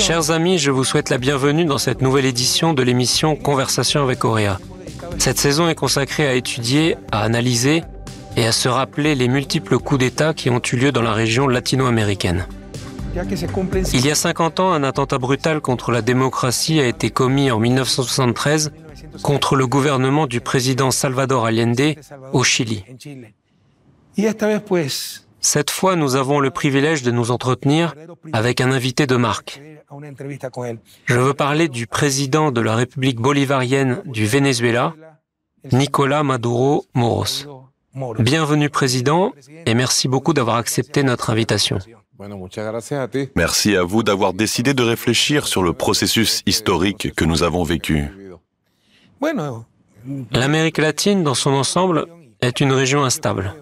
Chers 0.00 0.30
amis, 0.30 0.58
je 0.58 0.70
vous 0.70 0.84
souhaite 0.84 1.08
la 1.08 1.16
bienvenue 1.16 1.64
dans 1.64 1.78
cette 1.78 2.02
nouvelle 2.02 2.26
édition 2.26 2.74
de 2.74 2.82
l'émission 2.82 3.36
Conversation 3.36 4.02
avec 4.02 4.22
Auréa. 4.24 4.58
Cette 5.18 5.38
saison 5.38 5.66
est 5.68 5.74
consacrée 5.74 6.26
à 6.26 6.34
étudier, 6.34 6.96
à 7.10 7.22
analyser 7.22 7.84
et 8.36 8.44
à 8.46 8.52
se 8.52 8.68
rappeler 8.68 9.14
les 9.14 9.28
multiples 9.28 9.78
coups 9.78 10.00
d'État 10.00 10.34
qui 10.34 10.50
ont 10.50 10.60
eu 10.60 10.76
lieu 10.76 10.92
dans 10.92 11.00
la 11.00 11.14
région 11.14 11.48
latino-américaine. 11.48 12.46
Il 13.94 14.04
y 14.04 14.10
a 14.10 14.14
50 14.14 14.60
ans, 14.60 14.72
un 14.72 14.82
attentat 14.82 15.18
brutal 15.18 15.60
contre 15.62 15.90
la 15.90 16.02
démocratie 16.02 16.80
a 16.80 16.86
été 16.86 17.08
commis 17.08 17.50
en 17.50 17.58
1973 17.58 18.72
contre 19.22 19.56
le 19.56 19.66
gouvernement 19.66 20.26
du 20.26 20.42
président 20.42 20.90
Salvador 20.90 21.46
Allende 21.46 21.94
au 22.34 22.44
Chili. 22.44 22.84
Cette 25.44 25.70
fois, 25.70 25.94
nous 25.94 26.16
avons 26.16 26.40
le 26.40 26.50
privilège 26.50 27.02
de 27.02 27.10
nous 27.10 27.30
entretenir 27.30 27.94
avec 28.32 28.62
un 28.62 28.72
invité 28.72 29.06
de 29.06 29.14
marque. 29.14 29.60
Je 31.04 31.18
veux 31.18 31.34
parler 31.34 31.68
du 31.68 31.86
président 31.86 32.50
de 32.50 32.62
la 32.62 32.74
République 32.74 33.20
bolivarienne 33.20 34.00
du 34.06 34.24
Venezuela, 34.24 34.94
Nicolas 35.70 36.22
Maduro 36.22 36.86
Moros. 36.94 37.44
Bienvenue 38.18 38.70
président 38.70 39.32
et 39.66 39.74
merci 39.74 40.08
beaucoup 40.08 40.32
d'avoir 40.32 40.56
accepté 40.56 41.02
notre 41.02 41.28
invitation. 41.28 41.78
Merci 43.36 43.76
à 43.76 43.82
vous 43.82 44.02
d'avoir 44.02 44.32
décidé 44.32 44.72
de 44.72 44.82
réfléchir 44.82 45.46
sur 45.46 45.62
le 45.62 45.74
processus 45.74 46.42
historique 46.46 47.14
que 47.14 47.26
nous 47.26 47.42
avons 47.42 47.64
vécu. 47.64 48.08
L'Amérique 50.32 50.78
latine 50.78 51.22
dans 51.22 51.34
son 51.34 51.50
ensemble 51.50 52.06
est 52.40 52.60
une 52.60 52.72
région 52.72 53.04
instable. 53.04 53.54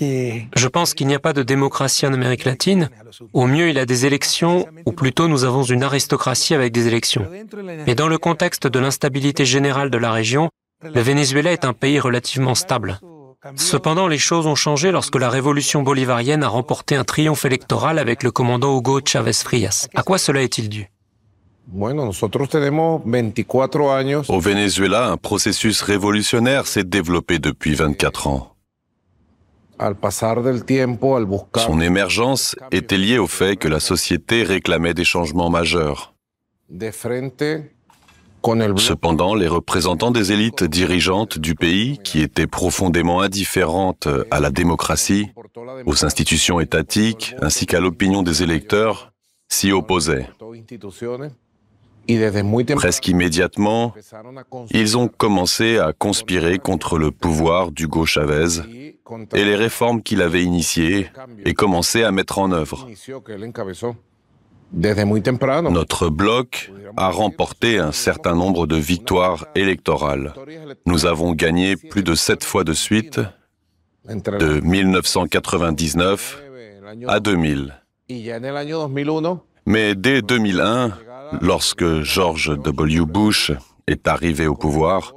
Je 0.00 0.68
pense 0.68 0.94
qu'il 0.94 1.06
n'y 1.06 1.14
a 1.14 1.20
pas 1.20 1.32
de 1.32 1.42
démocratie 1.42 2.06
en 2.06 2.12
Amérique 2.12 2.44
latine. 2.44 2.88
Au 3.32 3.46
mieux, 3.46 3.68
il 3.68 3.76
y 3.76 3.78
a 3.78 3.86
des 3.86 4.06
élections, 4.06 4.66
ou 4.86 4.92
plutôt 4.92 5.28
nous 5.28 5.44
avons 5.44 5.62
une 5.62 5.82
aristocratie 5.82 6.54
avec 6.54 6.72
des 6.72 6.86
élections. 6.86 7.26
Mais 7.86 7.94
dans 7.94 8.08
le 8.08 8.18
contexte 8.18 8.66
de 8.66 8.78
l'instabilité 8.78 9.44
générale 9.44 9.90
de 9.90 9.98
la 9.98 10.12
région, 10.12 10.50
le 10.82 11.00
Venezuela 11.00 11.52
est 11.52 11.64
un 11.64 11.72
pays 11.72 12.00
relativement 12.00 12.54
stable. 12.54 12.98
Cependant, 13.56 14.06
les 14.06 14.18
choses 14.18 14.46
ont 14.46 14.54
changé 14.54 14.92
lorsque 14.92 15.16
la 15.16 15.28
révolution 15.28 15.82
bolivarienne 15.82 16.44
a 16.44 16.48
remporté 16.48 16.94
un 16.94 17.04
triomphe 17.04 17.44
électoral 17.44 17.98
avec 17.98 18.22
le 18.22 18.30
commandant 18.30 18.78
Hugo 18.78 19.00
Chavez 19.04 19.32
Frias. 19.32 19.88
À 19.94 20.02
quoi 20.02 20.18
cela 20.18 20.42
est-il 20.42 20.68
dû? 20.68 20.88
Au 24.28 24.40
Venezuela, 24.40 25.06
un 25.08 25.16
processus 25.16 25.80
révolutionnaire 25.80 26.66
s'est 26.66 26.84
développé 26.84 27.38
depuis 27.38 27.74
24 27.74 28.26
ans. 28.26 28.51
Son 31.56 31.80
émergence 31.80 32.56
était 32.70 32.98
liée 32.98 33.18
au 33.18 33.26
fait 33.26 33.56
que 33.56 33.68
la 33.68 33.80
société 33.80 34.42
réclamait 34.42 34.94
des 34.94 35.04
changements 35.04 35.50
majeurs. 35.50 36.14
Cependant, 38.76 39.34
les 39.34 39.46
représentants 39.46 40.10
des 40.10 40.32
élites 40.32 40.64
dirigeantes 40.64 41.38
du 41.38 41.54
pays, 41.54 41.98
qui 42.02 42.20
étaient 42.20 42.48
profondément 42.48 43.20
indifférentes 43.20 44.08
à 44.30 44.40
la 44.40 44.50
démocratie, 44.50 45.28
aux 45.86 46.04
institutions 46.04 46.58
étatiques, 46.58 47.36
ainsi 47.40 47.66
qu'à 47.66 47.78
l'opinion 47.78 48.22
des 48.22 48.42
électeurs, 48.42 49.12
s'y 49.48 49.70
opposaient. 49.70 50.28
Presque 52.76 53.08
immédiatement, 53.08 53.94
ils 54.70 54.98
ont 54.98 55.08
commencé 55.08 55.78
à 55.78 55.92
conspirer 55.92 56.58
contre 56.58 56.98
le 56.98 57.10
pouvoir 57.10 57.70
d'Hugo 57.70 58.06
Chavez 58.06 58.60
et 59.34 59.44
les 59.44 59.54
réformes 59.54 60.02
qu'il 60.02 60.22
avait 60.22 60.42
initiées 60.42 61.08
et 61.44 61.54
commencé 61.54 62.02
à 62.02 62.10
mettre 62.10 62.38
en 62.38 62.50
œuvre. 62.52 62.88
Notre 64.74 66.08
bloc 66.08 66.72
a 66.96 67.10
remporté 67.10 67.78
un 67.78 67.92
certain 67.92 68.34
nombre 68.34 68.66
de 68.66 68.76
victoires 68.76 69.46
électorales. 69.54 70.32
Nous 70.86 71.04
avons 71.06 71.32
gagné 71.32 71.76
plus 71.76 72.02
de 72.02 72.14
sept 72.14 72.42
fois 72.42 72.64
de 72.64 72.72
suite, 72.72 73.20
de 74.08 74.60
1999 74.60 76.42
à 77.06 77.20
2000. 77.20 77.74
Mais 79.66 79.94
dès 79.94 80.22
2001, 80.22 80.92
lorsque 81.40 82.02
George 82.02 82.56
W. 82.58 83.06
Bush 83.06 83.52
est 83.86 84.06
arrivé 84.08 84.46
au 84.46 84.54
pouvoir, 84.54 85.14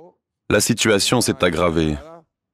la 0.50 0.60
situation 0.60 1.22
s'est 1.22 1.44
aggravée. 1.44 1.96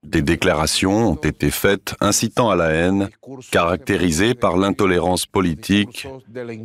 Des 0.03 0.21
déclarations 0.23 1.11
ont 1.11 1.15
été 1.15 1.51
faites 1.51 1.93
incitant 2.01 2.49
à 2.49 2.55
la 2.55 2.71
haine, 2.71 3.09
caractérisées 3.51 4.33
par 4.33 4.57
l'intolérance 4.57 5.25
politique 5.27 6.07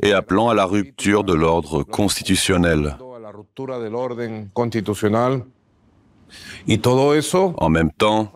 et 0.03 0.13
appelant 0.13 0.49
à 0.49 0.55
la 0.55 0.65
rupture 0.65 1.23
de 1.23 1.35
l'ordre 1.35 1.83
constitutionnel. 1.83 2.97
En 7.59 7.69
même 7.69 7.93
temps, 7.93 8.33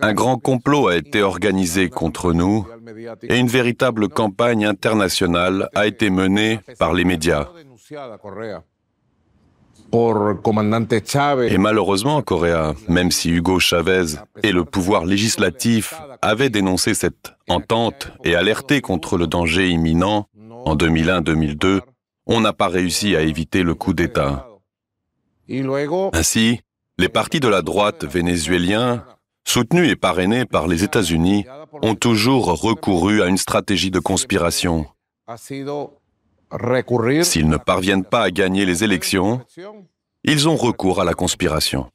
un 0.00 0.12
grand 0.14 0.38
complot 0.38 0.88
a 0.88 0.96
été 0.96 1.22
organisé 1.22 1.88
contre 1.88 2.32
nous 2.32 2.66
et 3.22 3.38
une 3.38 3.48
véritable 3.48 4.08
campagne 4.08 4.64
internationale 4.64 5.68
a 5.74 5.86
été 5.86 6.08
menée 6.08 6.60
par 6.78 6.94
les 6.94 7.04
médias. 7.04 7.48
Et 11.52 11.58
malheureusement, 11.58 12.22
Correa, 12.22 12.74
même 12.88 13.10
si 13.10 13.30
Hugo 13.30 13.58
Chavez 13.58 14.18
et 14.44 14.52
le 14.52 14.64
pouvoir 14.64 15.04
législatif 15.04 15.94
avaient 16.22 16.50
dénoncé 16.50 16.94
cette 16.94 17.32
entente 17.48 18.12
et 18.22 18.36
alerté 18.36 18.80
contre 18.80 19.18
le 19.18 19.26
danger 19.26 19.68
imminent 19.68 20.28
en 20.64 20.76
2001-2002, 20.76 21.80
on 22.26 22.40
n'a 22.40 22.52
pas 22.52 22.68
réussi 22.68 23.16
à 23.16 23.22
éviter 23.22 23.64
le 23.64 23.74
coup 23.74 23.92
d'État. 23.92 24.46
Ainsi, 26.12 26.60
les 26.98 27.08
partis 27.08 27.40
de 27.40 27.48
la 27.48 27.62
droite 27.62 28.04
vénézuéliens, 28.04 29.04
soutenus 29.44 29.90
et 29.90 29.96
parrainés 29.96 30.44
par 30.44 30.68
les 30.68 30.84
États-Unis, 30.84 31.46
ont 31.82 31.96
toujours 31.96 32.46
recouru 32.62 33.22
à 33.22 33.26
une 33.26 33.38
stratégie 33.38 33.90
de 33.90 33.98
conspiration. 33.98 34.86
S'ils 37.22 37.48
ne 37.48 37.56
parviennent 37.56 38.04
pas 38.04 38.22
à 38.22 38.30
gagner 38.30 38.66
les 38.66 38.84
élections, 38.84 39.40
ils 40.24 40.48
ont 40.48 40.56
recours 40.56 41.00
à 41.00 41.04
la 41.04 41.14
conspiration. 41.14 41.90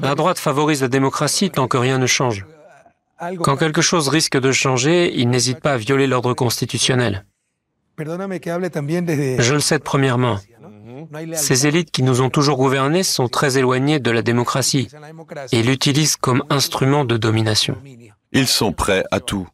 La 0.00 0.14
droite 0.14 0.38
favorise 0.38 0.82
la 0.82 0.88
démocratie 0.88 1.50
tant 1.50 1.68
que 1.68 1.76
rien 1.76 1.98
ne 1.98 2.06
change. 2.06 2.46
Quand 3.42 3.56
quelque 3.56 3.82
chose 3.82 4.08
risque 4.08 4.38
de 4.38 4.52
changer, 4.52 5.12
il 5.14 5.28
n'hésite 5.30 5.60
pas 5.60 5.72
à 5.72 5.76
violer 5.76 6.06
l'ordre 6.06 6.34
constitutionnel. 6.34 7.24
Je 7.98 9.54
le 9.54 9.60
sais 9.60 9.78
de 9.78 9.82
première 9.82 10.18
main. 10.18 10.40
Ces 11.34 11.66
élites 11.66 11.90
qui 11.90 12.02
nous 12.02 12.20
ont 12.20 12.30
toujours 12.30 12.56
gouvernés 12.56 13.02
sont 13.02 13.28
très 13.28 13.58
éloignées 13.58 14.00
de 14.00 14.10
la 14.10 14.22
démocratie 14.22 14.88
et 15.52 15.62
l'utilisent 15.62 16.16
comme 16.16 16.42
instrument 16.50 17.04
de 17.04 17.16
domination. 17.16 17.76
Ils 18.32 18.48
sont 18.48 18.72
prêts 18.72 19.04
à 19.10 19.20
tout. 19.20 19.46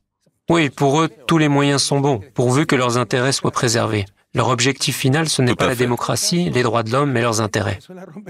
Oui, 0.48 0.70
pour 0.70 1.00
eux, 1.00 1.08
tous 1.26 1.38
les 1.38 1.48
moyens 1.48 1.82
sont 1.82 2.00
bons, 2.00 2.20
pourvu 2.34 2.66
que 2.66 2.76
leurs 2.76 2.98
intérêts 2.98 3.32
soient 3.32 3.50
préservés. 3.50 4.04
Leur 4.32 4.48
objectif 4.48 4.96
final, 4.96 5.28
ce 5.28 5.42
n'est 5.42 5.56
pas 5.56 5.66
la 5.66 5.74
démocratie, 5.74 6.50
les 6.50 6.62
droits 6.62 6.84
de 6.84 6.92
l'homme, 6.92 7.10
mais 7.10 7.20
leurs 7.20 7.40
intérêts. 7.40 7.80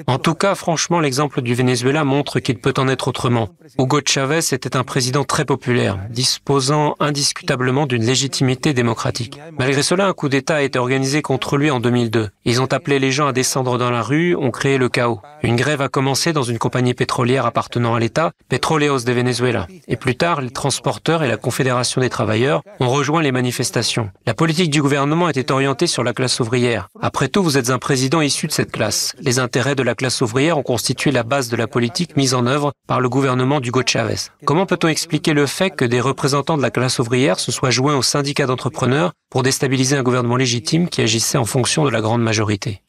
En 0.06 0.18
tout 0.18 0.32
cas, 0.32 0.54
franchement, 0.54 0.98
l'exemple 0.98 1.42
du 1.42 1.54
Venezuela 1.54 2.04
montre 2.04 2.40
qu'il 2.40 2.58
peut 2.58 2.72
en 2.78 2.88
être 2.88 3.08
autrement. 3.08 3.50
Hugo 3.78 4.00
Chavez 4.02 4.38
était 4.38 4.78
un 4.78 4.82
président 4.82 5.24
très 5.24 5.44
populaire, 5.44 5.98
disposant 6.08 6.94
indiscutablement 7.00 7.84
d'une 7.84 8.02
légitimité 8.02 8.72
démocratique. 8.72 9.38
Malgré 9.58 9.82
cela, 9.82 10.06
un 10.06 10.14
coup 10.14 10.30
d'État 10.30 10.56
a 10.56 10.62
été 10.62 10.78
organisé 10.78 11.20
contre 11.20 11.58
lui 11.58 11.70
en 11.70 11.80
2002. 11.80 12.30
Ils 12.46 12.62
ont 12.62 12.72
appelé 12.72 12.98
les 12.98 13.12
gens 13.12 13.26
à 13.26 13.34
descendre 13.34 13.76
dans 13.76 13.90
la 13.90 14.00
rue, 14.00 14.34
ont 14.34 14.50
créé 14.50 14.78
le 14.78 14.88
chaos. 14.88 15.20
Une 15.42 15.56
grève 15.56 15.82
a 15.82 15.90
commencé 15.90 16.32
dans 16.32 16.42
une 16.42 16.58
compagnie 16.58 16.94
pétrolière 16.94 17.44
appartenant 17.44 17.94
à 17.94 18.00
l'État, 18.00 18.32
Petroleos 18.48 19.00
de 19.00 19.12
Venezuela. 19.12 19.66
Et 19.86 19.96
plus 19.96 20.16
tard, 20.16 20.40
les 20.40 20.50
transporteurs 20.50 21.22
et 21.22 21.28
la 21.28 21.36
Confédération 21.36 22.00
des 22.00 22.08
travailleurs 22.08 22.62
ont 22.80 22.88
rejoint 22.88 23.20
les 23.20 23.32
manifestations. 23.32 24.08
La 24.24 24.32
politique 24.32 24.70
du 24.70 24.80
gouvernement 24.80 25.28
était 25.28 25.52
orientée 25.52 25.89
sur 25.90 26.02
la 26.02 26.12
classe 26.12 26.40
ouvrière. 26.40 26.88
Après 27.00 27.28
tout, 27.28 27.42
vous 27.42 27.58
êtes 27.58 27.70
un 27.70 27.78
président 27.78 28.20
issu 28.20 28.46
de 28.46 28.52
cette 28.52 28.72
classe. 28.72 29.14
Les 29.20 29.38
intérêts 29.38 29.74
de 29.74 29.82
la 29.82 29.94
classe 29.94 30.20
ouvrière 30.20 30.56
ont 30.56 30.62
constitué 30.62 31.10
la 31.10 31.22
base 31.22 31.48
de 31.48 31.56
la 31.56 31.66
politique 31.66 32.16
mise 32.16 32.34
en 32.34 32.46
œuvre 32.46 32.72
par 32.86 33.00
le 33.00 33.08
gouvernement 33.08 33.60
d'Hugo 33.60 33.82
Chavez. 33.84 34.30
Comment 34.44 34.66
peut-on 34.66 34.88
expliquer 34.88 35.32
le 35.32 35.46
fait 35.46 35.70
que 35.70 35.84
des 35.84 36.00
représentants 36.00 36.56
de 36.56 36.62
la 36.62 36.70
classe 36.70 36.98
ouvrière 36.98 37.38
se 37.38 37.52
soient 37.52 37.70
joints 37.70 37.96
aux 37.96 38.02
syndicats 38.02 38.46
d'entrepreneurs 38.46 39.12
pour 39.30 39.42
déstabiliser 39.42 39.96
un 39.96 40.02
gouvernement 40.02 40.36
légitime 40.36 40.88
qui 40.88 41.02
agissait 41.02 41.38
en 41.38 41.44
fonction 41.44 41.84
de 41.84 41.90
la 41.90 42.00
grande 42.00 42.22
majorité? 42.22 42.82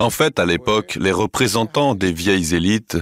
En 0.00 0.10
fait, 0.10 0.38
à 0.40 0.46
l'époque, 0.46 0.98
les 1.00 1.12
représentants 1.12 1.94
des 1.94 2.12
vieilles 2.12 2.54
élites 2.54 2.96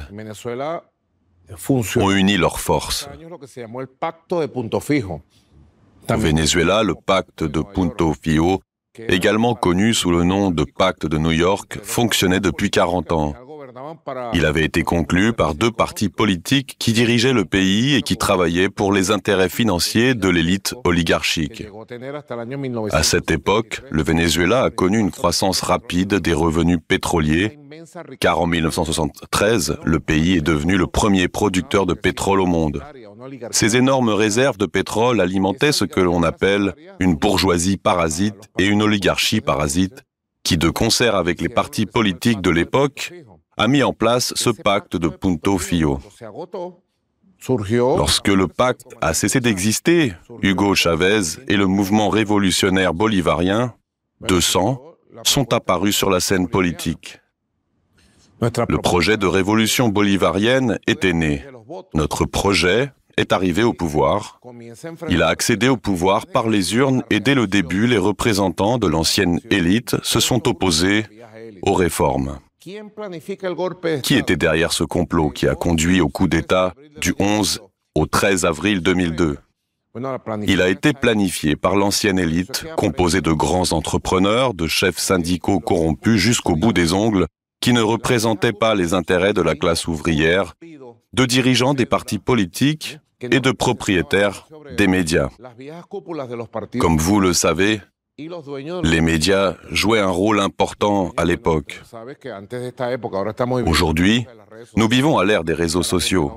ont 1.96 2.10
uni 2.10 2.36
leurs 2.36 2.60
forces. 2.60 3.08
Au 6.08 6.16
Venezuela, 6.16 6.82
le 6.82 6.94
pacte 6.94 7.42
de 7.42 7.60
Punto 7.60 8.14
Fio, 8.20 8.60
également 8.96 9.54
connu 9.54 9.92
sous 9.92 10.10
le 10.10 10.22
nom 10.24 10.50
de 10.50 10.64
pacte 10.64 11.06
de 11.06 11.18
New 11.18 11.32
York, 11.32 11.78
fonctionnait 11.82 12.40
depuis 12.40 12.70
40 12.70 13.12
ans. 13.12 13.34
Il 14.32 14.46
avait 14.46 14.64
été 14.64 14.82
conclu 14.82 15.32
par 15.32 15.54
deux 15.54 15.70
partis 15.70 16.08
politiques 16.08 16.76
qui 16.78 16.92
dirigeaient 16.92 17.32
le 17.32 17.44
pays 17.44 17.94
et 17.94 18.02
qui 18.02 18.16
travaillaient 18.16 18.68
pour 18.68 18.92
les 18.92 19.10
intérêts 19.10 19.48
financiers 19.48 20.14
de 20.14 20.28
l'élite 20.28 20.74
oligarchique. 20.84 21.66
À 22.92 23.02
cette 23.02 23.30
époque, 23.30 23.82
le 23.90 24.02
Venezuela 24.02 24.62
a 24.64 24.70
connu 24.70 24.98
une 24.98 25.10
croissance 25.10 25.60
rapide 25.60 26.14
des 26.14 26.32
revenus 26.32 26.78
pétroliers, 26.86 27.58
car 28.20 28.40
en 28.40 28.46
1973, 28.46 29.78
le 29.84 30.00
pays 30.00 30.36
est 30.36 30.40
devenu 30.40 30.76
le 30.76 30.86
premier 30.86 31.28
producteur 31.28 31.86
de 31.86 31.94
pétrole 31.94 32.40
au 32.40 32.46
monde. 32.46 32.82
Ces 33.50 33.76
énormes 33.76 34.10
réserves 34.10 34.58
de 34.58 34.66
pétrole 34.66 35.20
alimentaient 35.20 35.72
ce 35.72 35.84
que 35.84 36.00
l'on 36.00 36.22
appelle 36.22 36.74
une 37.00 37.14
bourgeoisie 37.14 37.76
parasite 37.76 38.50
et 38.58 38.66
une 38.66 38.82
oligarchie 38.82 39.40
parasite, 39.40 40.02
qui, 40.42 40.56
de 40.56 40.70
concert 40.70 41.16
avec 41.16 41.40
les 41.40 41.48
partis 41.48 41.86
politiques 41.86 42.40
de 42.40 42.50
l'époque, 42.50 43.12
a 43.56 43.68
mis 43.68 43.82
en 43.82 43.92
place 43.92 44.32
ce 44.36 44.50
pacte 44.50 44.96
de 44.96 45.08
Punto 45.08 45.58
Fio. 45.58 46.00
Lorsque 47.96 48.28
le 48.28 48.48
pacte 48.48 48.94
a 49.00 49.14
cessé 49.14 49.40
d'exister, 49.40 50.12
Hugo 50.42 50.74
Chavez 50.74 51.22
et 51.48 51.56
le 51.56 51.66
mouvement 51.66 52.08
révolutionnaire 52.08 52.94
bolivarien, 52.94 53.74
de 54.20 54.40
sang, 54.40 54.82
sont 55.24 55.52
apparus 55.52 55.96
sur 55.96 56.10
la 56.10 56.20
scène 56.20 56.48
politique. 56.48 57.20
Le 58.40 58.78
projet 58.78 59.16
de 59.16 59.26
révolution 59.26 59.88
bolivarienne 59.88 60.78
était 60.86 61.12
né. 61.12 61.44
Notre 61.94 62.24
projet 62.26 62.92
est 63.16 63.32
arrivé 63.32 63.62
au 63.62 63.72
pouvoir. 63.72 64.40
Il 65.08 65.22
a 65.22 65.28
accédé 65.28 65.68
au 65.68 65.76
pouvoir 65.76 66.26
par 66.26 66.48
les 66.48 66.74
urnes 66.74 67.02
et 67.10 67.20
dès 67.20 67.34
le 67.34 67.46
début, 67.46 67.86
les 67.86 67.98
représentants 67.98 68.78
de 68.78 68.86
l'ancienne 68.86 69.40
élite 69.50 69.96
se 70.02 70.20
sont 70.20 70.48
opposés 70.48 71.06
aux 71.62 71.72
réformes. 71.72 72.38
Qui 74.02 74.14
était 74.14 74.36
derrière 74.36 74.72
ce 74.72 74.84
complot 74.84 75.30
qui 75.30 75.46
a 75.46 75.54
conduit 75.54 76.00
au 76.00 76.08
coup 76.08 76.28
d'État 76.28 76.74
du 77.00 77.14
11 77.18 77.60
au 77.94 78.06
13 78.06 78.44
avril 78.44 78.80
2002 78.80 79.38
il 80.46 80.60
a 80.60 80.68
été 80.68 80.92
planifié 80.92 81.56
par 81.56 81.76
l'ancienne 81.76 82.18
élite, 82.18 82.66
composée 82.76 83.20
de 83.20 83.32
grands 83.32 83.72
entrepreneurs, 83.72 84.54
de 84.54 84.66
chefs 84.66 84.98
syndicaux 84.98 85.60
corrompus 85.60 86.20
jusqu'au 86.20 86.54
bout 86.54 86.72
des 86.72 86.92
ongles, 86.92 87.26
qui 87.60 87.72
ne 87.72 87.80
représentaient 87.80 88.52
pas 88.52 88.74
les 88.74 88.94
intérêts 88.94 89.32
de 89.32 89.40
la 89.40 89.54
classe 89.54 89.88
ouvrière, 89.88 90.54
de 91.12 91.24
dirigeants 91.24 91.74
des 91.74 91.86
partis 91.86 92.18
politiques 92.18 92.98
et 93.22 93.40
de 93.40 93.50
propriétaires 93.50 94.46
des 94.76 94.86
médias. 94.86 95.30
Comme 96.78 96.98
vous 96.98 97.20
le 97.20 97.32
savez, 97.32 97.80
les 98.18 99.00
médias 99.02 99.56
jouaient 99.70 100.00
un 100.00 100.08
rôle 100.08 100.40
important 100.40 101.12
à 101.18 101.26
l'époque. 101.26 101.82
Aujourd'hui, 103.66 104.26
nous 104.74 104.88
vivons 104.88 105.18
à 105.18 105.24
l'ère 105.26 105.44
des 105.44 105.52
réseaux 105.52 105.82
sociaux. 105.82 106.32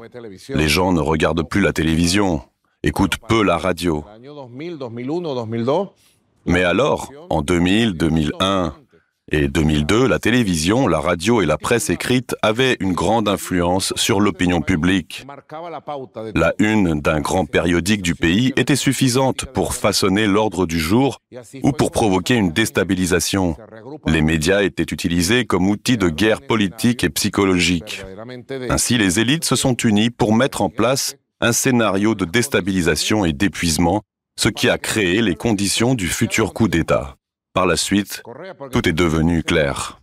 Les 0.50 0.68
gens 0.68 0.92
ne 0.92 1.00
regardent 1.00 1.48
plus 1.48 1.62
la 1.62 1.72
télévision, 1.72 2.42
écoutent 2.84 3.18
peu 3.30 3.44
la 3.44 3.58
radio. 3.58 4.04
Mais 6.46 6.64
alors, 6.64 7.12
en 7.30 7.42
2000, 7.42 7.94
2001, 7.94 8.76
et 9.32 9.48
2002, 9.48 10.08
la 10.08 10.20
télévision, 10.20 10.88
la 10.88 11.00
radio 11.00 11.42
et 11.42 11.46
la 11.46 11.58
presse 11.58 11.90
écrite 11.90 12.36
avaient 12.42 12.78
une 12.80 12.94
grande 12.94 13.28
influence 13.28 13.94
sur 13.96 14.20
l'opinion 14.20 14.62
publique. 14.62 15.26
La 16.36 16.54
une 16.60 17.00
d'un 17.00 17.20
grand 17.20 17.46
périodique 17.46 18.02
du 18.02 18.16
pays 18.16 18.54
était 18.56 18.76
suffisante 18.76 19.46
pour 19.46 19.74
façonner 19.74 20.28
l'ordre 20.28 20.66
du 20.66 20.80
jour 20.80 21.20
ou 21.64 21.72
pour 21.72 21.92
provoquer 21.92 22.36
une 22.36 22.52
déstabilisation. 22.52 23.56
Les 24.08 24.22
médias 24.22 24.64
étaient 24.64 24.84
utilisés 24.84 25.46
comme 25.46 25.70
outils 25.70 25.98
de 25.98 26.10
guerre 26.10 26.42
politique 26.42 27.04
et 27.04 27.10
psychologique. 27.10 28.04
Ainsi, 28.70 28.98
les 28.98 29.20
élites 29.20 29.46
se 29.46 29.56
sont 29.56 29.76
unies 29.76 30.10
pour 30.10 30.34
mettre 30.34 30.62
en 30.62 30.70
place 30.70 31.16
un 31.42 31.52
scénario 31.52 32.16
de 32.16 32.26
déstabilisation 32.26 33.26
et 33.26 33.34
d'épuisement, 33.34 34.02
ce 34.38 34.50
qui 34.50 34.70
a 34.70 34.78
créé 34.78 35.22
les 35.22 35.36
conditions 35.36 35.96
du 35.96 36.08
futur 36.08 36.54
coup 36.54 36.68
d'État. 36.68 37.19
Par 37.54 37.66
la 37.66 37.78
suite, 37.78 38.22
tout 38.72 38.88
est 38.88 38.94
devenu 38.94 39.42
clair. 39.44 39.99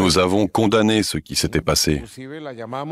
Nous 0.00 0.18
avons 0.18 0.46
condamné 0.46 1.02
ce 1.02 1.18
qui 1.18 1.34
s'était 1.34 1.60
passé. 1.60 2.02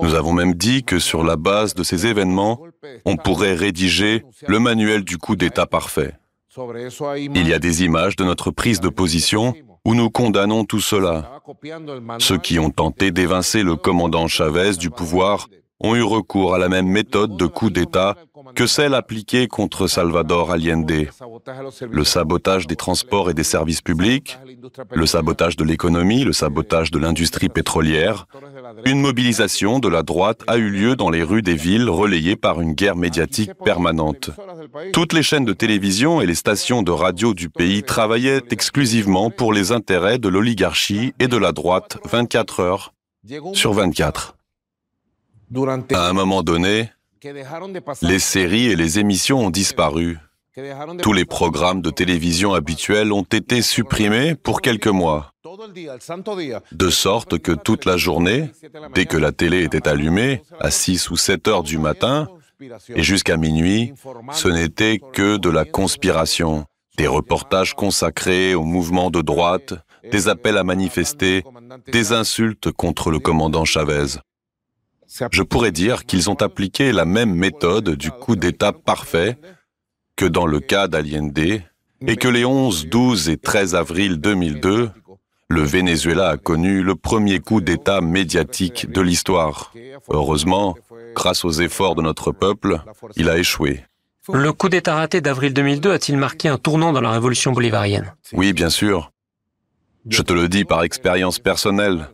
Nous 0.02 0.14
avons 0.14 0.32
même 0.32 0.54
dit 0.54 0.82
que 0.84 0.98
sur 0.98 1.22
la 1.22 1.36
base 1.36 1.74
de 1.74 1.82
ces 1.82 2.06
événements, 2.06 2.60
on 3.04 3.16
pourrait 3.16 3.54
rédiger 3.54 4.24
le 4.46 4.58
manuel 4.58 5.04
du 5.04 5.18
coup 5.18 5.36
d'État 5.36 5.66
parfait. 5.66 6.14
Il 7.34 7.48
y 7.48 7.52
a 7.52 7.58
des 7.58 7.84
images 7.84 8.16
de 8.16 8.24
notre 8.24 8.50
prise 8.50 8.80
de 8.80 8.88
position 8.88 9.54
où 9.84 9.94
nous 9.94 10.10
condamnons 10.10 10.64
tout 10.64 10.80
cela. 10.80 11.40
Ceux 12.18 12.38
qui 12.38 12.58
ont 12.58 12.70
tenté 12.70 13.10
d'évincer 13.10 13.62
le 13.62 13.76
commandant 13.76 14.26
Chavez 14.26 14.72
du 14.72 14.90
pouvoir 14.90 15.48
ont 15.80 15.94
eu 15.94 16.02
recours 16.02 16.54
à 16.54 16.58
la 16.58 16.68
même 16.68 16.88
méthode 16.88 17.36
de 17.36 17.46
coup 17.46 17.70
d'État 17.70 18.16
que 18.54 18.66
celle 18.66 18.94
appliquée 18.94 19.48
contre 19.48 19.86
Salvador 19.86 20.50
Allende. 20.50 21.08
Le 21.90 22.04
sabotage 22.04 22.66
des 22.66 22.76
transports 22.76 23.30
et 23.30 23.34
des 23.34 23.44
services 23.44 23.82
publics, 23.82 24.38
le 24.92 25.06
sabotage 25.06 25.56
de 25.56 25.64
l'économie, 25.64 26.24
le 26.24 26.32
sabotage 26.32 26.90
de 26.90 26.98
l'industrie 26.98 27.48
pétrolière. 27.48 28.26
Une 28.84 29.00
mobilisation 29.00 29.78
de 29.78 29.88
la 29.88 30.02
droite 30.02 30.42
a 30.46 30.56
eu 30.56 30.68
lieu 30.68 30.96
dans 30.96 31.10
les 31.10 31.22
rues 31.22 31.42
des 31.42 31.54
villes 31.54 31.88
relayée 31.88 32.36
par 32.36 32.60
une 32.60 32.72
guerre 32.72 32.96
médiatique 32.96 33.54
permanente. 33.64 34.30
Toutes 34.92 35.12
les 35.12 35.22
chaînes 35.22 35.44
de 35.44 35.52
télévision 35.52 36.20
et 36.20 36.26
les 36.26 36.34
stations 36.34 36.82
de 36.82 36.90
radio 36.90 37.34
du 37.34 37.48
pays 37.48 37.82
travaillaient 37.82 38.42
exclusivement 38.50 39.30
pour 39.30 39.52
les 39.52 39.72
intérêts 39.72 40.18
de 40.18 40.28
l'oligarchie 40.28 41.14
et 41.18 41.28
de 41.28 41.36
la 41.36 41.52
droite 41.52 41.98
24 42.04 42.60
heures 42.60 42.92
sur 43.52 43.72
24. 43.72 44.36
À 45.92 46.08
un 46.08 46.12
moment 46.12 46.42
donné, 46.42 46.90
les 48.02 48.18
séries 48.18 48.66
et 48.66 48.76
les 48.76 48.98
émissions 48.98 49.46
ont 49.46 49.50
disparu. 49.50 50.18
Tous 51.02 51.12
les 51.12 51.26
programmes 51.26 51.82
de 51.82 51.90
télévision 51.90 52.54
habituels 52.54 53.12
ont 53.12 53.22
été 53.24 53.60
supprimés 53.60 54.34
pour 54.34 54.62
quelques 54.62 54.86
mois, 54.86 55.32
de 56.72 56.90
sorte 56.90 57.38
que 57.38 57.52
toute 57.52 57.84
la 57.84 57.98
journée, 57.98 58.50
dès 58.94 59.04
que 59.04 59.18
la 59.18 59.32
télé 59.32 59.64
était 59.64 59.86
allumée, 59.86 60.42
à 60.58 60.70
6 60.70 61.10
ou 61.10 61.16
7 61.16 61.48
heures 61.48 61.62
du 61.62 61.78
matin, 61.78 62.28
et 62.88 63.02
jusqu'à 63.02 63.36
minuit, 63.36 63.92
ce 64.32 64.48
n'était 64.48 64.98
que 65.12 65.36
de 65.36 65.50
la 65.50 65.66
conspiration, 65.66 66.64
des 66.96 67.06
reportages 67.06 67.74
consacrés 67.74 68.54
au 68.54 68.64
mouvement 68.64 69.10
de 69.10 69.20
droite, 69.20 69.74
des 70.10 70.28
appels 70.28 70.56
à 70.56 70.64
manifester, 70.64 71.44
des 71.92 72.12
insultes 72.12 72.72
contre 72.72 73.10
le 73.10 73.18
commandant 73.18 73.66
Chavez. 73.66 74.20
Je 75.30 75.42
pourrais 75.42 75.72
dire 75.72 76.04
qu'ils 76.04 76.30
ont 76.30 76.40
appliqué 76.42 76.92
la 76.92 77.04
même 77.04 77.34
méthode 77.34 77.90
du 77.90 78.10
coup 78.10 78.36
d'État 78.36 78.72
parfait 78.72 79.38
que 80.16 80.26
dans 80.26 80.46
le 80.46 80.60
cas 80.60 80.88
d'Allende 80.88 81.38
et 82.06 82.16
que 82.16 82.28
les 82.28 82.44
11, 82.44 82.88
12 82.88 83.28
et 83.30 83.36
13 83.36 83.74
avril 83.74 84.16
2002, 84.18 84.90
le 85.48 85.62
Venezuela 85.62 86.30
a 86.30 86.36
connu 86.36 86.82
le 86.82 86.96
premier 86.96 87.38
coup 87.40 87.60
d'État 87.60 88.00
médiatique 88.00 88.90
de 88.90 89.00
l'histoire. 89.00 89.72
Heureusement, 90.08 90.76
grâce 91.14 91.44
aux 91.44 91.52
efforts 91.52 91.94
de 91.94 92.02
notre 92.02 92.32
peuple, 92.32 92.80
il 93.16 93.28
a 93.28 93.38
échoué. 93.38 93.84
Le 94.32 94.52
coup 94.52 94.68
d'État 94.68 94.96
raté 94.96 95.20
d'avril 95.20 95.54
2002 95.54 95.92
a-t-il 95.92 96.18
marqué 96.18 96.48
un 96.48 96.58
tournant 96.58 96.92
dans 96.92 97.00
la 97.00 97.12
révolution 97.12 97.52
bolivarienne? 97.52 98.12
Oui, 98.32 98.52
bien 98.52 98.70
sûr. 98.70 99.12
Je 100.08 100.22
te 100.22 100.32
le 100.32 100.48
dis 100.48 100.64
par 100.64 100.82
expérience 100.82 101.38
personnelle. 101.38 102.08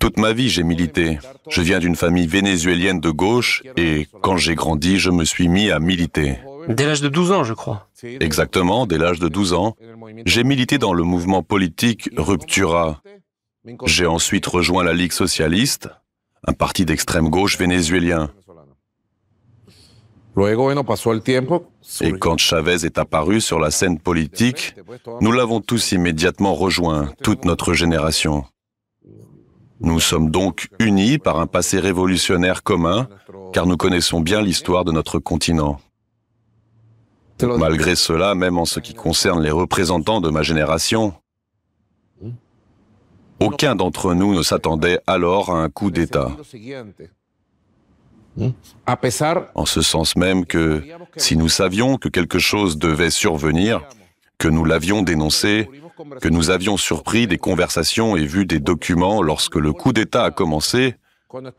Toute 0.00 0.18
ma 0.18 0.32
vie, 0.32 0.48
j'ai 0.48 0.62
milité. 0.62 1.18
Je 1.48 1.60
viens 1.60 1.78
d'une 1.78 1.94
famille 1.94 2.26
vénézuélienne 2.26 3.00
de 3.00 3.10
gauche 3.10 3.62
et 3.76 4.08
quand 4.22 4.38
j'ai 4.38 4.54
grandi, 4.54 4.98
je 4.98 5.10
me 5.10 5.24
suis 5.24 5.48
mis 5.48 5.70
à 5.70 5.78
militer. 5.78 6.38
Dès 6.68 6.86
l'âge 6.86 7.02
de 7.02 7.08
12 7.08 7.32
ans, 7.32 7.44
je 7.44 7.52
crois. 7.52 7.88
Exactement, 8.02 8.86
dès 8.86 8.98
l'âge 8.98 9.18
de 9.18 9.28
12 9.28 9.52
ans, 9.52 9.76
j'ai 10.24 10.42
milité 10.42 10.78
dans 10.78 10.94
le 10.94 11.02
mouvement 11.02 11.42
politique 11.42 12.08
Ruptura. 12.16 13.02
J'ai 13.84 14.06
ensuite 14.06 14.46
rejoint 14.46 14.84
la 14.84 14.94
Ligue 14.94 15.12
socialiste, 15.12 15.88
un 16.46 16.54
parti 16.54 16.86
d'extrême 16.86 17.28
gauche 17.28 17.58
vénézuélien. 17.58 18.30
Et 22.00 22.12
quand 22.12 22.38
Chavez 22.38 22.86
est 22.86 22.98
apparu 22.98 23.40
sur 23.40 23.58
la 23.58 23.70
scène 23.70 23.98
politique, 23.98 24.74
nous 25.20 25.32
l'avons 25.32 25.60
tous 25.60 25.92
immédiatement 25.92 26.54
rejoint, 26.54 27.12
toute 27.22 27.44
notre 27.44 27.74
génération. 27.74 28.44
Nous 29.80 29.98
sommes 29.98 30.30
donc 30.30 30.68
unis 30.78 31.18
par 31.18 31.40
un 31.40 31.46
passé 31.46 31.78
révolutionnaire 31.78 32.62
commun, 32.62 33.08
car 33.52 33.66
nous 33.66 33.76
connaissons 33.76 34.20
bien 34.20 34.42
l'histoire 34.42 34.84
de 34.84 34.92
notre 34.92 35.18
continent. 35.18 35.80
Malgré 37.42 37.96
cela, 37.96 38.34
même 38.34 38.58
en 38.58 38.66
ce 38.66 38.80
qui 38.80 38.92
concerne 38.92 39.42
les 39.42 39.50
représentants 39.50 40.20
de 40.20 40.28
ma 40.28 40.42
génération, 40.42 41.14
aucun 43.40 43.74
d'entre 43.74 44.12
nous 44.12 44.34
ne 44.34 44.42
s'attendait 44.42 45.00
alors 45.06 45.50
à 45.50 45.62
un 45.62 45.70
coup 45.70 45.90
d'État. 45.90 46.30
En 49.54 49.64
ce 49.64 49.80
sens 49.80 50.14
même 50.16 50.44
que 50.44 50.84
si 51.16 51.36
nous 51.36 51.48
savions 51.48 51.96
que 51.96 52.08
quelque 52.08 52.38
chose 52.38 52.76
devait 52.78 53.10
survenir, 53.10 53.80
que 54.38 54.48
nous 54.48 54.64
l'avions 54.64 55.02
dénoncé, 55.02 55.68
que 56.20 56.28
nous 56.28 56.50
avions 56.50 56.76
surpris 56.76 57.26
des 57.26 57.38
conversations 57.38 58.16
et 58.16 58.24
vu 58.24 58.46
des 58.46 58.60
documents 58.60 59.22
lorsque 59.22 59.56
le 59.56 59.72
coup 59.72 59.92
d'État 59.92 60.24
a 60.24 60.30
commencé, 60.30 60.96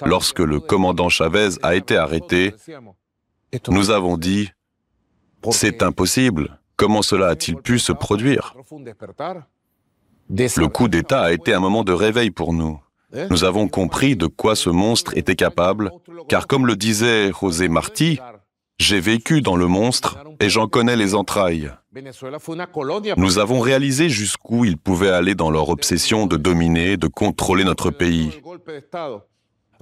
lorsque 0.05 0.39
le 0.39 0.59
commandant 0.59 1.09
Chavez 1.09 1.49
a 1.63 1.75
été 1.75 1.97
arrêté, 1.97 2.53
nous 3.67 3.89
avons 3.89 4.17
dit, 4.17 4.51
c'est 5.51 5.83
impossible, 5.83 6.59
comment 6.75 7.01
cela 7.01 7.27
a-t-il 7.27 7.57
pu 7.57 7.79
se 7.79 7.91
produire? 7.91 8.55
Le 10.29 10.67
coup 10.67 10.87
d'État 10.87 11.23
a 11.23 11.31
été 11.31 11.53
un 11.53 11.59
moment 11.59 11.83
de 11.83 11.93
réveil 11.93 12.31
pour 12.31 12.53
nous. 12.53 12.79
Nous 13.29 13.43
avons 13.43 13.67
compris 13.67 14.15
de 14.15 14.27
quoi 14.27 14.55
ce 14.55 14.69
monstre 14.69 15.17
était 15.17 15.35
capable, 15.35 15.91
car 16.29 16.47
comme 16.47 16.65
le 16.65 16.77
disait 16.77 17.31
José 17.39 17.67
Martí, 17.67 18.19
j'ai 18.79 18.99
vécu 18.99 19.41
dans 19.41 19.57
le 19.57 19.67
monstre 19.67 20.17
et 20.39 20.49
j'en 20.49 20.67
connais 20.67 20.95
les 20.95 21.13
entrailles. 21.13 21.71
Nous 23.17 23.39
avons 23.39 23.59
réalisé 23.59 24.09
jusqu'où 24.09 24.63
ils 24.63 24.77
pouvaient 24.77 25.09
aller 25.09 25.35
dans 25.35 25.51
leur 25.51 25.69
obsession 25.69 26.25
de 26.25 26.37
dominer, 26.37 26.95
de 26.95 27.07
contrôler 27.07 27.65
notre 27.65 27.89
pays. 27.91 28.31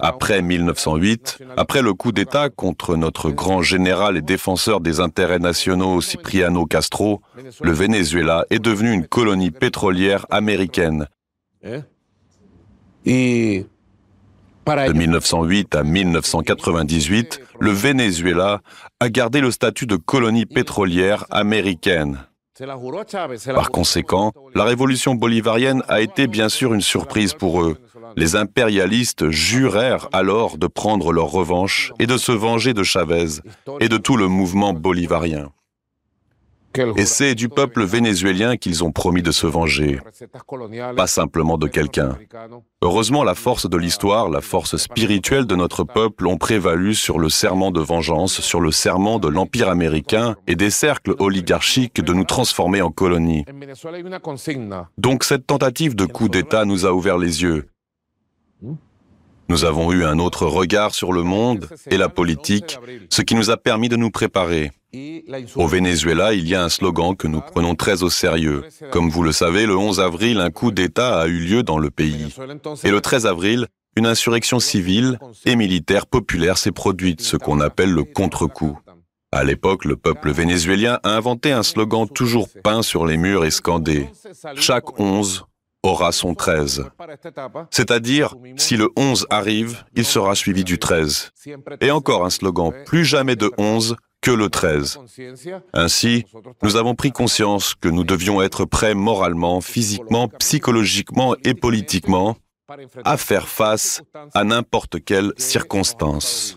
Après 0.02 0.40
1908, 0.42 1.42
après 1.56 1.82
le 1.82 1.92
coup 1.92 2.10
d'État 2.10 2.48
contre 2.48 2.96
notre 2.96 3.30
grand 3.30 3.62
général 3.62 4.16
et 4.16 4.22
défenseur 4.22 4.80
des 4.80 4.98
intérêts 4.98 5.38
nationaux 5.38 6.00
Cipriano 6.00 6.64
Castro, 6.64 7.20
le 7.60 7.70
Venezuela 7.70 8.46
est 8.50 8.58
devenu 8.58 8.92
une 8.92 9.06
colonie 9.06 9.50
pétrolière 9.50 10.26
américaine. 10.30 11.06
De 14.76 14.92
1908 14.92 15.74
à 15.74 15.82
1998, 15.82 17.40
le 17.58 17.70
Venezuela 17.72 18.60
a 19.00 19.08
gardé 19.08 19.40
le 19.40 19.50
statut 19.50 19.86
de 19.86 19.96
colonie 19.96 20.46
pétrolière 20.46 21.24
américaine. 21.30 22.18
Par 23.54 23.70
conséquent, 23.70 24.32
la 24.54 24.64
révolution 24.64 25.14
bolivarienne 25.14 25.82
a 25.88 26.00
été 26.00 26.26
bien 26.26 26.48
sûr 26.48 26.74
une 26.74 26.82
surprise 26.82 27.32
pour 27.34 27.62
eux. 27.62 27.78
Les 28.16 28.36
impérialistes 28.36 29.30
jurèrent 29.30 30.08
alors 30.12 30.56
de 30.56 30.66
prendre 30.66 31.12
leur 31.12 31.30
revanche 31.30 31.92
et 31.98 32.06
de 32.06 32.16
se 32.16 32.32
venger 32.32 32.72
de 32.72 32.82
Chavez 32.82 33.40
et 33.80 33.88
de 33.88 33.96
tout 33.96 34.16
le 34.16 34.28
mouvement 34.28 34.72
bolivarien. 34.72 35.50
Et 36.96 37.04
c'est 37.04 37.34
du 37.34 37.48
peuple 37.48 37.84
vénézuélien 37.84 38.56
qu'ils 38.56 38.84
ont 38.84 38.92
promis 38.92 39.22
de 39.22 39.32
se 39.32 39.46
venger, 39.46 40.00
pas 40.96 41.06
simplement 41.06 41.58
de 41.58 41.66
quelqu'un. 41.66 42.16
Heureusement, 42.82 43.24
la 43.24 43.34
force 43.34 43.68
de 43.68 43.76
l'histoire, 43.76 44.28
la 44.28 44.40
force 44.40 44.76
spirituelle 44.76 45.46
de 45.46 45.56
notre 45.56 45.84
peuple 45.84 46.26
ont 46.26 46.36
prévalu 46.36 46.94
sur 46.94 47.18
le 47.18 47.28
serment 47.28 47.70
de 47.70 47.80
vengeance, 47.80 48.40
sur 48.40 48.60
le 48.60 48.70
serment 48.70 49.18
de 49.18 49.28
l'Empire 49.28 49.68
américain 49.68 50.36
et 50.46 50.54
des 50.54 50.70
cercles 50.70 51.14
oligarchiques 51.18 52.00
de 52.00 52.12
nous 52.12 52.24
transformer 52.24 52.82
en 52.82 52.90
colonie. 52.90 53.44
Donc 54.98 55.24
cette 55.24 55.46
tentative 55.46 55.96
de 55.96 56.06
coup 56.06 56.28
d'État 56.28 56.64
nous 56.64 56.86
a 56.86 56.92
ouvert 56.92 57.18
les 57.18 57.42
yeux. 57.42 57.66
Nous 59.50 59.64
avons 59.64 59.90
eu 59.90 60.04
un 60.04 60.20
autre 60.20 60.46
regard 60.46 60.94
sur 60.94 61.12
le 61.12 61.24
monde 61.24 61.68
et 61.90 61.96
la 61.96 62.08
politique, 62.08 62.78
ce 63.10 63.20
qui 63.20 63.34
nous 63.34 63.50
a 63.50 63.56
permis 63.56 63.88
de 63.88 63.96
nous 63.96 64.12
préparer. 64.12 64.70
Au 65.56 65.66
Venezuela, 65.66 66.34
il 66.34 66.46
y 66.46 66.54
a 66.54 66.62
un 66.62 66.68
slogan 66.68 67.16
que 67.16 67.26
nous 67.26 67.40
prenons 67.40 67.74
très 67.74 68.04
au 68.04 68.10
sérieux. 68.10 68.62
Comme 68.92 69.10
vous 69.10 69.24
le 69.24 69.32
savez, 69.32 69.66
le 69.66 69.76
11 69.76 69.98
avril, 69.98 70.38
un 70.38 70.50
coup 70.50 70.70
d'État 70.70 71.18
a 71.18 71.26
eu 71.26 71.40
lieu 71.40 71.64
dans 71.64 71.78
le 71.78 71.90
pays. 71.90 72.32
Et 72.84 72.92
le 72.92 73.00
13 73.00 73.26
avril, 73.26 73.66
une 73.96 74.06
insurrection 74.06 74.60
civile 74.60 75.18
et 75.44 75.56
militaire 75.56 76.06
populaire 76.06 76.56
s'est 76.56 76.70
produite, 76.70 77.20
ce 77.20 77.36
qu'on 77.36 77.60
appelle 77.60 77.90
le 77.90 78.04
contre-coup. 78.04 78.78
À 79.32 79.42
l'époque, 79.42 79.84
le 79.84 79.96
peuple 79.96 80.30
vénézuélien 80.30 81.00
a 81.02 81.10
inventé 81.10 81.50
un 81.50 81.64
slogan 81.64 82.08
toujours 82.08 82.48
peint 82.62 82.82
sur 82.82 83.04
les 83.04 83.16
murs 83.16 83.44
et 83.44 83.50
scandé. 83.50 84.08
Chaque 84.54 85.00
11 85.00 85.44
aura 85.82 86.12
son 86.12 86.34
13. 86.34 86.84
C'est-à-dire, 87.70 88.34
si 88.56 88.76
le 88.76 88.88
11 88.96 89.26
arrive, 89.30 89.84
il 89.94 90.04
sera 90.04 90.34
suivi 90.34 90.64
du 90.64 90.78
13. 90.78 91.32
Et 91.80 91.90
encore 91.90 92.24
un 92.24 92.30
slogan, 92.30 92.72
plus 92.86 93.04
jamais 93.04 93.36
de 93.36 93.50
11, 93.58 93.96
que 94.20 94.30
le 94.30 94.50
13. 94.50 94.98
Ainsi, 95.72 96.26
nous 96.62 96.76
avons 96.76 96.94
pris 96.94 97.12
conscience 97.12 97.74
que 97.74 97.88
nous 97.88 98.04
devions 98.04 98.42
être 98.42 98.64
prêts 98.64 98.94
moralement, 98.94 99.60
physiquement, 99.60 100.28
psychologiquement 100.38 101.34
et 101.44 101.54
politiquement 101.54 102.36
à 103.04 103.16
faire 103.16 103.48
face 103.48 104.02
à 104.34 104.44
n'importe 104.44 105.02
quelle 105.04 105.32
circonstance. 105.38 106.56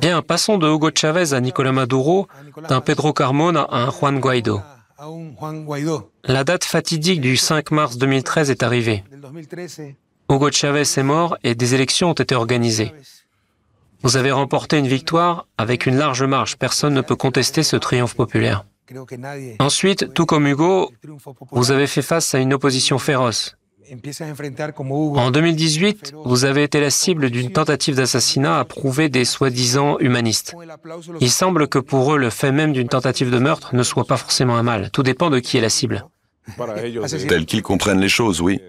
Bien, 0.00 0.22
passons 0.22 0.58
de 0.58 0.68
Hugo 0.68 0.90
Chavez 0.94 1.34
à 1.34 1.40
Nicolas 1.40 1.72
Maduro, 1.72 2.28
d'un 2.68 2.80
Pedro 2.80 3.12
Carmona 3.12 3.62
à 3.62 3.78
un 3.78 3.90
Juan 3.90 4.20
Guaido. 4.20 4.60
La 6.24 6.44
date 6.44 6.64
fatidique 6.64 7.20
du 7.20 7.36
5 7.36 7.70
mars 7.70 7.98
2013 7.98 8.50
est 8.50 8.62
arrivée. 8.62 9.04
Hugo 10.30 10.50
Chavez 10.50 10.80
est 10.82 11.02
mort 11.02 11.36
et 11.44 11.54
des 11.54 11.74
élections 11.74 12.10
ont 12.10 12.14
été 12.14 12.34
organisées. 12.34 12.92
Vous 14.02 14.16
avez 14.16 14.32
remporté 14.32 14.78
une 14.78 14.86
victoire 14.86 15.46
avec 15.58 15.86
une 15.86 15.96
large 15.96 16.22
marge. 16.22 16.56
Personne 16.56 16.94
ne 16.94 17.00
peut 17.02 17.16
contester 17.16 17.62
ce 17.62 17.76
triomphe 17.76 18.14
populaire. 18.14 18.64
Ensuite, 19.58 20.14
tout 20.14 20.26
comme 20.26 20.46
Hugo, 20.46 20.92
vous 21.50 21.70
avez 21.70 21.86
fait 21.86 22.02
face 22.02 22.34
à 22.34 22.38
une 22.38 22.54
opposition 22.54 22.98
féroce. 22.98 23.56
En 25.16 25.30
2018, 25.30 26.14
vous 26.24 26.44
avez 26.44 26.62
été 26.64 26.80
la 26.80 26.90
cible 26.90 27.30
d'une 27.30 27.52
tentative 27.52 27.94
d'assassinat 27.94 28.58
approuvée 28.58 29.08
des 29.08 29.24
soi-disant 29.24 29.98
humanistes. 29.98 30.54
Il 31.20 31.30
semble 31.30 31.68
que 31.68 31.78
pour 31.78 32.14
eux, 32.14 32.18
le 32.18 32.30
fait 32.30 32.52
même 32.52 32.72
d'une 32.72 32.88
tentative 32.88 33.30
de 33.30 33.38
meurtre 33.38 33.74
ne 33.74 33.82
soit 33.82 34.04
pas 34.04 34.16
forcément 34.16 34.56
un 34.56 34.62
mal. 34.62 34.90
Tout 34.90 35.02
dépend 35.02 35.30
de 35.30 35.38
qui 35.38 35.56
est 35.56 35.60
la 35.60 35.68
cible. 35.68 36.04
Tel 37.28 37.46
qu'ils 37.46 37.62
comprennent 37.62 38.00
les 38.00 38.08
choses, 38.08 38.40
oui. 38.40 38.60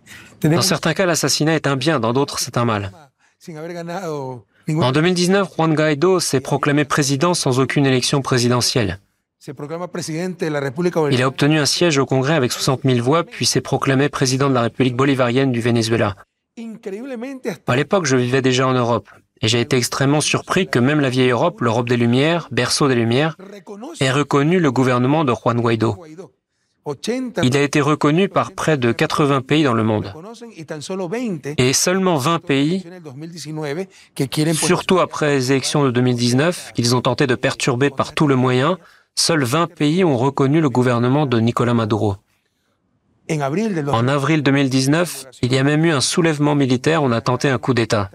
Dans 0.42 0.62
certains 0.62 0.94
cas, 0.94 1.06
l'assassinat 1.06 1.54
est 1.54 1.66
un 1.66 1.76
bien, 1.76 2.00
dans 2.00 2.14
d'autres, 2.14 2.38
c'est 2.38 2.56
un 2.56 2.64
mal. 2.64 2.92
En 4.68 4.92
2019, 4.92 5.54
Juan 5.54 5.74
Guaido 5.74 6.20
s'est 6.20 6.40
proclamé 6.40 6.84
président 6.84 7.34
sans 7.34 7.58
aucune 7.60 7.86
élection 7.86 8.22
présidentielle. 8.22 9.00
Il 9.42 11.22
a 11.22 11.26
obtenu 11.26 11.58
un 11.58 11.64
siège 11.64 11.96
au 11.96 12.04
Congrès 12.04 12.34
avec 12.34 12.52
60 12.52 12.82
000 12.84 13.00
voix, 13.02 13.24
puis 13.24 13.46
s'est 13.46 13.62
proclamé 13.62 14.10
président 14.10 14.50
de 14.50 14.54
la 14.54 14.62
République 14.62 14.96
bolivarienne 14.96 15.50
du 15.50 15.62
Venezuela. 15.62 16.14
À 17.66 17.76
l'époque, 17.76 18.04
je 18.04 18.16
vivais 18.16 18.42
déjà 18.42 18.68
en 18.68 18.74
Europe, 18.74 19.08
et 19.40 19.48
j'ai 19.48 19.60
été 19.62 19.78
extrêmement 19.78 20.20
surpris 20.20 20.68
que 20.68 20.78
même 20.78 21.00
la 21.00 21.08
vieille 21.08 21.30
Europe, 21.30 21.62
l'Europe 21.62 21.88
des 21.88 21.96
Lumières, 21.96 22.48
berceau 22.50 22.86
des 22.86 22.94
Lumières, 22.94 23.38
ait 24.00 24.10
reconnu 24.10 24.60
le 24.60 24.70
gouvernement 24.70 25.24
de 25.24 25.32
Juan 25.32 25.58
Guaido. 25.58 25.96
Il 27.42 27.56
a 27.56 27.62
été 27.62 27.80
reconnu 27.80 28.28
par 28.28 28.52
près 28.52 28.76
de 28.76 28.92
80 28.92 29.42
pays 29.42 29.62
dans 29.62 29.74
le 29.74 29.84
monde. 29.84 30.12
Et 31.56 31.72
seulement 31.72 32.16
20 32.16 32.38
pays, 32.40 32.84
surtout 34.54 34.98
après 34.98 35.34
les 35.34 35.52
élections 35.52 35.84
de 35.84 35.90
2019, 35.90 36.72
qu'ils 36.74 36.94
ont 36.94 37.00
tenté 37.00 37.26
de 37.26 37.34
perturber 37.34 37.90
par 37.90 38.12
tout 38.12 38.26
le 38.26 38.36
moyen, 38.36 38.78
seuls 39.20 39.44
20 39.44 39.74
pays 39.74 40.02
ont 40.02 40.16
reconnu 40.16 40.60
le 40.60 40.70
gouvernement 40.70 41.26
de 41.26 41.38
Nicolas 41.40 41.74
Maduro. 41.74 42.16
En 43.30 44.08
avril 44.08 44.42
2019, 44.42 45.26
il 45.42 45.52
y 45.52 45.58
a 45.58 45.62
même 45.62 45.84
eu 45.84 45.92
un 45.92 46.00
soulèvement 46.00 46.54
militaire, 46.54 47.02
on 47.02 47.12
a 47.12 47.20
tenté 47.20 47.48
un 47.48 47.58
coup 47.58 47.74
d'État. 47.74 48.10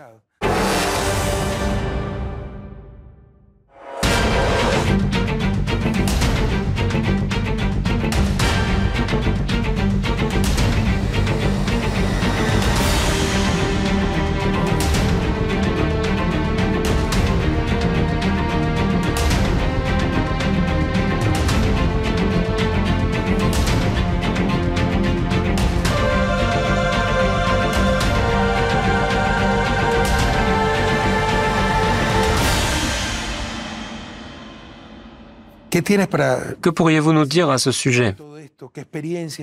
Que 35.86 36.70
pourriez-vous 36.70 37.14
nous 37.14 37.26
dire 37.26 37.50
à 37.50 37.58
ce 37.58 37.72
sujet 37.72 38.16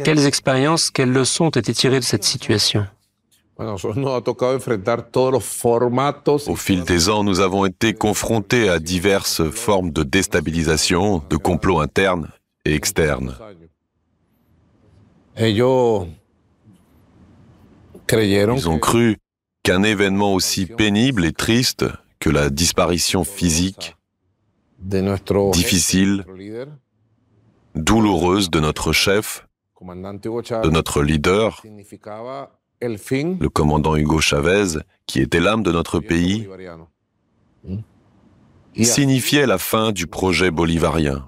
Quelles 0.04 0.26
expériences, 0.26 0.90
quelles 0.90 1.12
leçons 1.12 1.46
ont 1.46 1.50
été 1.50 1.72
tirées 1.72 2.00
de 2.00 2.04
cette 2.04 2.24
situation? 2.24 2.86
Au 3.58 3.76
fil 6.56 6.84
des 6.84 7.08
ans, 7.08 7.22
nous 7.22 7.40
avons 7.40 7.66
été 7.66 7.94
confrontés 7.94 8.68
à 8.68 8.78
diverses 8.78 9.50
formes 9.50 9.90
de 9.90 10.02
déstabilisation, 10.02 11.22
de 11.28 11.36
complots 11.36 11.80
internes 11.80 12.28
et 12.64 12.74
externes. 12.74 13.36
Ils 15.38 15.62
ont 18.68 18.78
cru 18.78 19.16
qu'un 19.62 19.82
événement 19.82 20.34
aussi 20.34 20.66
pénible 20.66 21.24
et 21.24 21.32
triste 21.32 21.86
que 22.18 22.30
la 22.30 22.50
disparition 22.50 23.24
physique 23.24 23.96
difficile, 24.82 26.24
douloureuse 27.74 28.50
de 28.50 28.60
notre 28.60 28.92
chef, 28.92 29.46
de 29.80 30.70
notre 30.70 31.02
leader, 31.02 31.62
le 32.80 33.48
commandant 33.48 33.96
Hugo 33.96 34.20
Chavez, 34.20 34.78
qui 35.06 35.20
était 35.20 35.40
l'âme 35.40 35.62
de 35.62 35.72
notre 35.72 36.00
pays, 36.00 36.48
signifiait 38.82 39.46
la 39.46 39.58
fin 39.58 39.92
du 39.92 40.06
projet 40.06 40.50
bolivarien. 40.50 41.26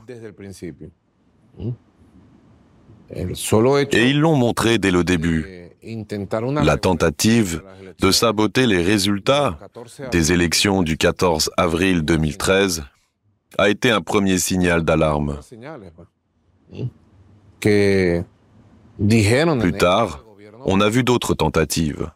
Et 3.11 4.11
ils 4.11 4.19
l'ont 4.19 4.37
montré 4.37 4.79
dès 4.79 4.91
le 4.91 5.05
début. 5.05 5.71
La 6.63 6.79
tentative 6.79 7.63
de 8.01 8.11
saboter 8.11 8.67
les 8.67 8.83
résultats 8.83 9.59
des 10.11 10.33
élections 10.33 10.83
du 10.83 10.97
14 10.97 11.51
avril 11.57 12.03
2013 12.03 12.85
a 13.59 13.69
été 13.69 13.91
un 13.91 14.01
premier 14.01 14.39
signal 14.39 14.83
d'alarme. 14.83 15.41
Plus 17.61 18.25
tard, 19.79 20.25
on 20.67 20.81
a 20.81 20.89
vu 20.89 21.05
d'autres 21.05 21.35
tentatives. 21.35 22.11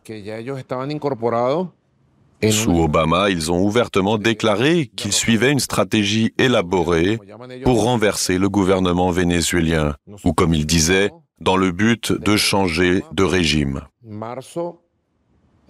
Sous 2.51 2.81
Obama, 2.81 3.31
ils 3.31 3.51
ont 3.51 3.61
ouvertement 3.61 4.17
déclaré 4.17 4.91
qu'ils 4.95 5.13
suivaient 5.13 5.51
une 5.51 5.59
stratégie 5.59 6.33
élaborée 6.39 7.19
pour 7.65 7.83
renverser 7.83 8.39
le 8.39 8.49
gouvernement 8.49 9.11
vénézuélien, 9.11 9.97
ou 10.25 10.33
comme 10.33 10.55
ils 10.55 10.67
disaient, 10.67 11.11
dans 11.41 11.57
le 11.57 11.73
but 11.73 12.13
de 12.13 12.37
changer 12.37 13.03
de 13.13 13.25
régime. 13.25 13.83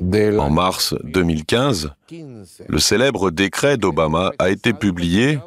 En 0.00 0.50
mars 0.50 0.94
2015, 1.04 1.90
le 2.68 2.78
célèbre 2.78 3.30
décret 3.30 3.76
d'Obama 3.76 4.33
a 4.38 4.50
été 4.50 4.72
publié 4.72 5.40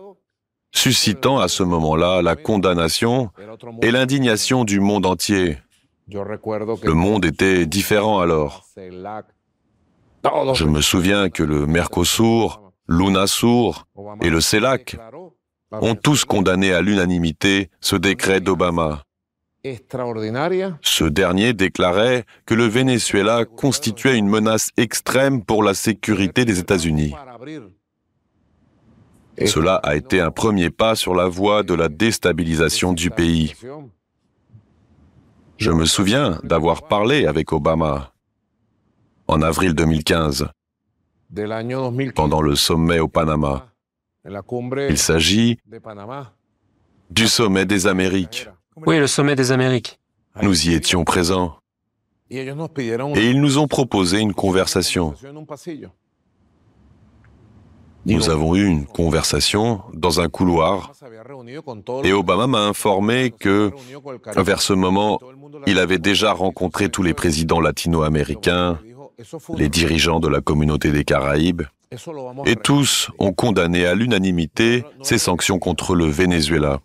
suscitant 0.71 1.39
à 1.39 1.47
ce 1.47 1.63
moment-là 1.63 2.21
la 2.21 2.36
condamnation 2.36 3.29
et 3.81 3.91
l'indignation 3.91 4.63
du 4.63 4.79
monde 4.79 5.05
entier. 5.05 5.57
Le 6.10 6.93
monde 6.93 7.25
était 7.25 7.65
différent 7.65 8.19
alors. 8.19 8.67
Je 10.53 10.65
me 10.65 10.81
souviens 10.81 11.29
que 11.29 11.43
le 11.43 11.65
Mercosur, 11.65 12.62
l'UNASUR 12.88 13.88
et 14.21 14.29
le 14.29 14.41
CELAC 14.41 14.97
ont 15.71 15.95
tous 15.95 16.25
condamné 16.25 16.73
à 16.73 16.81
l'unanimité 16.81 17.69
ce 17.79 17.95
décret 17.95 18.41
d'Obama. 18.41 19.03
Ce 19.63 21.03
dernier 21.03 21.53
déclarait 21.53 22.25
que 22.45 22.55
le 22.55 22.65
Venezuela 22.65 23.45
constituait 23.45 24.17
une 24.17 24.27
menace 24.27 24.71
extrême 24.77 25.43
pour 25.43 25.63
la 25.63 25.75
sécurité 25.75 26.45
des 26.45 26.60
États-Unis. 26.60 27.13
Cela 29.45 29.75
a 29.75 29.95
été 29.95 30.19
un 30.19 30.32
premier 30.32 30.69
pas 30.69 30.95
sur 30.95 31.13
la 31.13 31.27
voie 31.27 31.63
de 31.63 31.73
la 31.73 31.89
déstabilisation 31.89 32.93
du 32.93 33.10
pays. 33.10 33.54
Je 35.58 35.71
me 35.71 35.86
souviens 35.86 36.39
d'avoir 36.43 36.88
parlé 36.88 37.25
avec 37.25 37.51
Obama 37.54 38.13
en 39.27 39.41
avril 39.41 39.73
2015, 39.73 40.47
pendant 42.15 42.41
le 42.41 42.56
sommet 42.56 42.99
au 42.99 43.08
Panama. 43.08 43.67
Il 44.89 44.97
s'agit 44.97 45.58
du 47.10 47.27
sommet 47.27 47.65
des 47.65 47.88
Amériques. 47.88 48.49
Oui, 48.86 48.99
le 48.99 49.08
sommet 49.08 49.36
des 49.36 49.51
Amériques. 49.51 49.99
Nous 50.41 50.67
y 50.67 50.73
étions 50.73 51.04
présents. 51.04 51.58
Et 52.30 52.43
ils 53.30 53.41
nous 53.41 53.58
ont 53.58 53.67
proposé 53.67 54.19
une 54.19 54.34
conversation. 54.34 55.13
Nous 58.05 58.29
avons 58.29 58.55
eu 58.55 58.65
une 58.65 58.85
conversation 58.85 59.81
dans 59.93 60.21
un 60.21 60.29
couloir 60.29 60.91
et 62.03 62.13
Obama 62.13 62.47
m'a 62.47 62.65
informé 62.65 63.31
que, 63.31 63.71
vers 64.37 64.61
ce 64.61 64.73
moment, 64.73 65.19
il 65.67 65.79
avait 65.79 65.99
déjà 65.99 66.33
rencontré 66.33 66.89
tous 66.89 67.03
les 67.03 67.13
présidents 67.13 67.59
latino-américains, 67.61 68.79
les 69.55 69.69
dirigeants 69.69 70.19
de 70.19 70.27
la 70.27 70.41
communauté 70.41 70.91
des 70.91 71.03
Caraïbes, 71.03 71.63
et 72.45 72.55
tous 72.55 73.09
ont 73.19 73.33
condamné 73.33 73.85
à 73.85 73.95
l'unanimité 73.95 74.83
ces 75.03 75.17
sanctions 75.17 75.59
contre 75.59 75.93
le 75.93 76.05
Venezuela. 76.05 76.79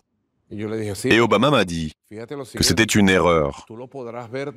Et 0.51 1.21
Obama 1.21 1.51
m'a 1.51 1.65
dit 1.65 1.93
que 2.55 2.63
c'était 2.63 2.85
une 2.85 3.09
erreur. 3.09 3.67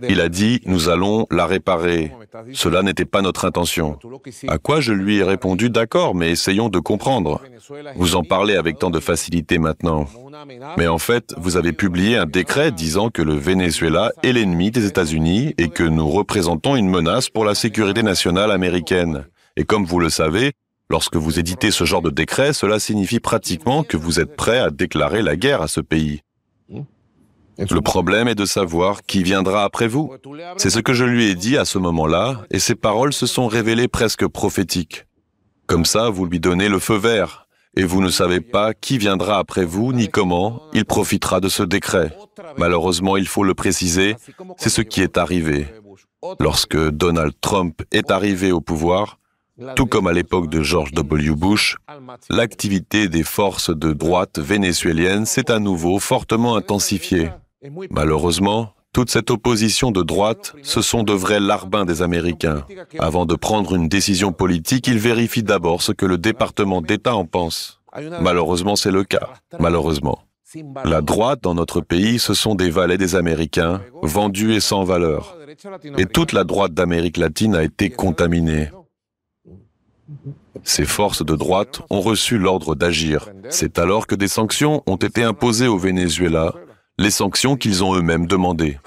Il 0.08 0.22
a 0.22 0.30
dit, 0.30 0.62
nous 0.66 0.88
allons 0.88 1.26
la 1.32 1.48
réparer. 1.48 2.12
Cela 2.54 2.84
n'était 2.84 3.06
pas 3.06 3.24
notre 3.24 3.46
intention. 3.46 3.98
À 4.48 4.60
quoi 4.60 4.82
je 4.82 4.94
lui 4.94 5.18
ai 5.18 5.24
répondu, 5.24 5.72
d'accord, 5.72 6.14
mais 6.14 6.30
essayons 6.30 6.70
de 6.70 6.78
comprendre. 6.78 7.42
Vous 7.96 8.16
en 8.16 8.24
parlez 8.24 8.56
avec 8.56 8.78
tant 8.78 8.92
de 8.92 9.00
facilité 9.00 9.58
maintenant. 9.58 10.06
Mais 10.78 10.88
en 10.88 11.00
fait, 11.00 11.34
vous 11.38 11.58
avez 11.58 11.74
publié 11.74 12.18
un 12.18 12.28
décret 12.28 12.72
disant 12.72 13.10
que 13.10 13.24
le 13.24 13.34
Venezuela 13.34 14.12
est 14.22 14.34
l'ennemi 14.34 14.70
des 14.70 14.86
États-Unis 14.86 15.56
et 15.58 15.70
que 15.70 15.84
nous 15.84 16.08
représentons 16.08 16.76
une 16.76 16.90
menace 16.90 17.30
pour 17.30 17.46
la 17.46 17.56
sécurité 17.56 18.04
nationale 18.04 18.52
américaine. 18.52 19.26
Et 19.58 19.64
comme 19.64 19.86
vous 19.86 20.00
le 20.00 20.10
savez, 20.10 20.54
Lorsque 20.92 21.18
vous 21.18 21.40
éditez 21.40 21.70
ce 21.70 21.84
genre 21.84 22.02
de 22.02 22.10
décret, 22.10 22.52
cela 22.52 22.80
signifie 22.80 23.20
pratiquement 23.20 23.84
que 23.84 23.96
vous 23.96 24.20
êtes 24.20 24.36
prêt 24.36 24.58
à 24.58 24.72
déclarer 24.72 25.22
la 25.22 25.36
guerre 25.36 25.62
à 25.62 25.68
ce 25.68 25.82
pays. 25.82 26.22
Le 27.60 27.82
problème 27.82 28.28
est 28.28 28.36
de 28.36 28.46
savoir 28.46 29.04
qui 29.04 29.22
viendra 29.22 29.64
après 29.64 29.88
vous. 29.88 30.12
C'est 30.58 30.70
ce 30.72 30.80
que 30.80 30.94
je 30.94 31.04
lui 31.06 31.26
ai 31.26 31.36
dit 31.36 31.58
à 31.58 31.66
ce 31.66 31.78
moment-là, 31.78 32.42
et 32.50 32.58
ses 32.58 32.74
paroles 32.74 33.14
se 33.14 33.28
sont 33.28 33.48
révélées 33.48 33.88
presque 33.88 34.28
prophétiques. 34.28 35.06
Comme 35.68 35.86
ça, 35.86 36.10
vous 36.10 36.26
lui 36.26 36.40
donnez 36.40 36.70
le 36.70 36.80
feu 36.80 36.96
vert, 36.96 37.48
et 37.76 37.84
vous 37.84 38.02
ne 38.02 38.10
savez 38.10 38.40
pas 38.40 38.74
qui 38.74 38.98
viendra 38.98 39.38
après 39.38 39.66
vous, 39.66 39.94
ni 39.94 40.08
comment 40.08 40.64
il 40.74 40.86
profitera 40.86 41.40
de 41.40 41.50
ce 41.50 41.62
décret. 41.62 42.18
Malheureusement, 42.58 43.16
il 43.16 43.28
faut 43.28 43.44
le 43.44 43.54
préciser, 43.54 44.16
c'est 44.58 44.70
ce 44.70 44.82
qui 44.82 45.02
est 45.02 45.18
arrivé. 45.18 45.68
Lorsque 46.40 46.78
Donald 46.78 47.34
Trump 47.42 47.84
est 47.92 48.10
arrivé 48.10 48.52
au 48.52 48.62
pouvoir, 48.62 49.19
tout 49.76 49.86
comme 49.86 50.08
à 50.08 50.14
l'époque 50.14 50.50
de 50.50 50.62
George 50.62 50.92
W. 50.92 51.36
Bush, 51.36 51.78
l'activité 52.30 53.08
des 53.08 53.24
forces 53.24 53.76
de 53.76 53.94
droite 53.94 54.40
vénézuéliennes 54.40 55.26
s'est 55.26 55.52
à 55.52 55.60
nouveau 55.60 56.00
fortement 56.00 56.56
intensifiée. 56.56 57.30
Malheureusement, 57.90 58.74
toute 58.94 59.12
cette 59.12 59.30
opposition 59.30 59.92
de 59.92 60.02
droite, 60.02 60.56
ce 60.64 60.82
sont 60.82 61.04
de 61.04 61.14
vrais 61.14 61.40
larbins 61.40 61.86
des 61.86 62.02
Américains. 62.02 62.66
Avant 62.98 63.26
de 63.26 63.36
prendre 63.36 63.76
une 63.76 63.88
décision 63.88 64.32
politique, 64.32 64.88
ils 64.88 64.98
vérifient 64.98 65.44
d'abord 65.44 65.82
ce 65.82 65.92
que 65.92 66.06
le 66.06 66.18
département 66.18 66.82
d'État 66.82 67.16
en 67.16 67.26
pense. 67.26 67.82
Malheureusement, 68.22 68.76
c'est 68.76 68.92
le 68.92 69.04
cas. 69.04 69.30
Malheureusement. 69.60 70.20
La 70.84 71.02
droite 71.02 71.42
dans 71.44 71.54
notre 71.54 71.82
pays, 71.82 72.18
ce 72.18 72.34
sont 72.34 72.56
des 72.56 72.72
valets 72.72 72.98
des 72.98 73.16
Américains, 73.16 73.82
vendus 74.02 74.54
et 74.54 74.60
sans 74.60 74.84
valeur. 74.84 75.38
Et 75.98 76.08
toute 76.08 76.34
la 76.34 76.44
droite 76.44 76.74
d'Amérique 76.74 77.18
latine 77.18 77.56
a 77.56 77.64
été 77.64 77.92
contaminée. 77.92 78.70
Ces 80.64 80.86
forces 80.86 81.24
de 81.26 81.36
droite 81.36 81.82
ont 81.90 82.02
reçu 82.02 82.38
l'ordre 82.38 82.76
d'agir. 82.76 83.30
C'est 83.50 83.80
alors 83.80 84.08
que 84.08 84.16
des 84.16 84.28
sanctions 84.28 84.84
ont 84.88 84.98
été 84.98 85.24
imposées 85.24 85.68
au 85.68 85.78
Venezuela, 85.78 86.54
les 86.98 87.12
sanctions 87.12 87.56
qu'ils 87.56 87.84
ont 87.84 87.96
eux-mêmes 87.96 88.28
demandées. 88.28 88.78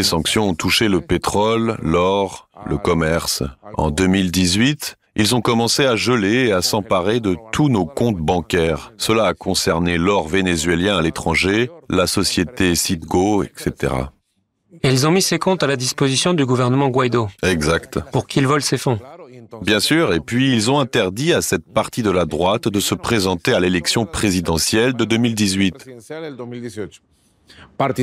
Les 0.00 0.04
sanctions 0.04 0.48
ont 0.48 0.54
touché 0.54 0.88
le 0.88 1.02
pétrole, 1.02 1.76
l'or, 1.82 2.48
le 2.66 2.78
commerce. 2.78 3.42
En 3.76 3.90
2018, 3.90 4.96
ils 5.14 5.34
ont 5.34 5.42
commencé 5.42 5.84
à 5.84 5.94
geler 5.94 6.46
et 6.46 6.52
à 6.52 6.62
s'emparer 6.62 7.20
de 7.20 7.36
tous 7.52 7.68
nos 7.68 7.84
comptes 7.84 8.16
bancaires. 8.16 8.94
Cela 8.96 9.26
a 9.26 9.34
concerné 9.34 9.98
l'or 9.98 10.26
vénézuélien 10.26 10.96
à 10.96 11.02
l'étranger, 11.02 11.70
la 11.90 12.06
société 12.06 12.74
Citgo, 12.76 13.42
etc. 13.42 13.92
Et 14.82 14.88
ils 14.88 15.06
ont 15.06 15.10
mis 15.10 15.20
ces 15.20 15.38
comptes 15.38 15.62
à 15.62 15.66
la 15.66 15.76
disposition 15.76 16.32
du 16.32 16.46
gouvernement 16.46 16.88
Guaido. 16.88 17.28
Exact. 17.42 18.00
Pour 18.10 18.26
qu'il 18.26 18.46
vole 18.46 18.62
ces 18.62 18.78
fonds. 18.78 18.98
Bien 19.60 19.80
sûr, 19.80 20.14
et 20.14 20.20
puis 20.20 20.50
ils 20.50 20.70
ont 20.70 20.80
interdit 20.80 21.34
à 21.34 21.42
cette 21.42 21.70
partie 21.70 22.02
de 22.02 22.10
la 22.10 22.24
droite 22.24 22.68
de 22.68 22.80
se 22.80 22.94
présenter 22.94 23.52
à 23.52 23.60
l'élection 23.60 24.06
présidentielle 24.06 24.94
de 24.94 25.04
2018. 25.04 25.74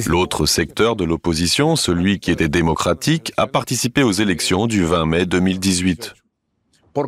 L'autre 0.08 0.46
secteur 0.46 0.96
de 0.96 1.04
l'opposition, 1.04 1.76
celui 1.76 2.20
qui 2.20 2.32
était 2.32 2.50
démocratique, 2.50 3.32
a 3.38 3.46
participé 3.46 4.02
aux 4.02 4.12
élections 4.12 4.66
du 4.66 4.84
20 4.84 5.06
mai 5.06 5.26
2018. 5.26 6.16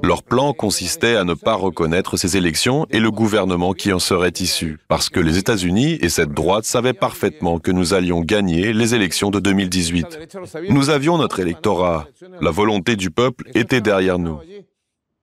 Leur 0.04 0.21
plan 0.21 0.54
consistait 0.54 1.15
à 1.15 1.23
ne 1.23 1.34
pas 1.34 1.56
reconnaître 1.56 2.15
ces 2.17 2.38
élections 2.38 2.86
et 2.91 2.99
le 2.99 3.10
gouvernement 3.10 3.73
qui 3.73 3.91
en 3.91 3.99
serait 3.99 4.34
issu, 4.39 4.78
parce 4.88 5.10
que 5.10 5.19
les 5.19 5.38
États-Unis 5.38 5.97
et 6.02 6.10
cette 6.10 6.32
droite 6.32 6.65
savaient 6.65 6.93
parfaitement 6.93 7.60
que 7.60 7.71
nous 7.71 7.93
allions 7.93 8.21
gagner 8.21 8.71
les 8.73 8.93
élections 8.93 9.32
de 9.32 9.39
2018. 9.39 10.38
Nous 10.69 10.89
avions 10.91 11.17
notre 11.17 11.39
électorat, 11.39 12.08
la 12.39 12.52
volonté 12.52 12.95
du 12.95 13.10
peuple 13.10 13.49
était 13.56 13.82
derrière 13.82 14.19
nous. 14.19 14.39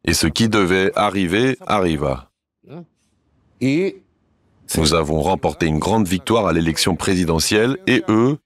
Et 0.04 0.14
ce 0.14 0.26
qui 0.26 0.48
devait 0.48 0.90
arriver 0.96 1.56
arriva. 1.66 2.30
Nous 4.76 4.94
avons 4.94 5.20
remporté 5.20 5.66
une 5.66 5.78
grande 5.78 6.08
victoire 6.08 6.46
à 6.46 6.52
l'élection 6.52 6.96
présidentielle 6.96 7.78
et 7.86 8.02
eux, 8.08 8.38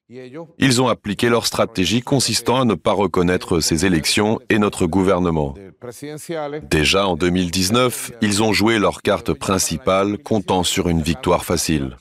ils 0.59 0.81
ont 0.81 0.87
appliqué 0.87 1.29
leur 1.29 1.45
stratégie 1.45 2.01
consistant 2.01 2.61
à 2.61 2.65
ne 2.65 2.75
pas 2.75 2.93
reconnaître 2.93 3.59
ces 3.59 3.85
élections 3.85 4.39
et 4.49 4.59
notre 4.59 4.85
gouvernement. 4.85 5.55
Déjà 6.69 7.07
en 7.07 7.15
2019, 7.15 8.11
ils 8.21 8.43
ont 8.43 8.53
joué 8.53 8.79
leur 8.79 9.01
carte 9.01 9.33
principale 9.33 10.17
comptant 10.17 10.63
sur 10.63 10.89
une 10.89 11.01
victoire 11.01 11.45
facile. 11.45 11.97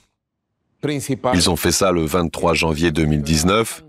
Ils 1.34 1.50
ont 1.50 1.56
fait 1.56 1.72
ça 1.72 1.92
le 1.92 2.04
23 2.04 2.54
janvier 2.54 2.90
2019, 2.90 3.84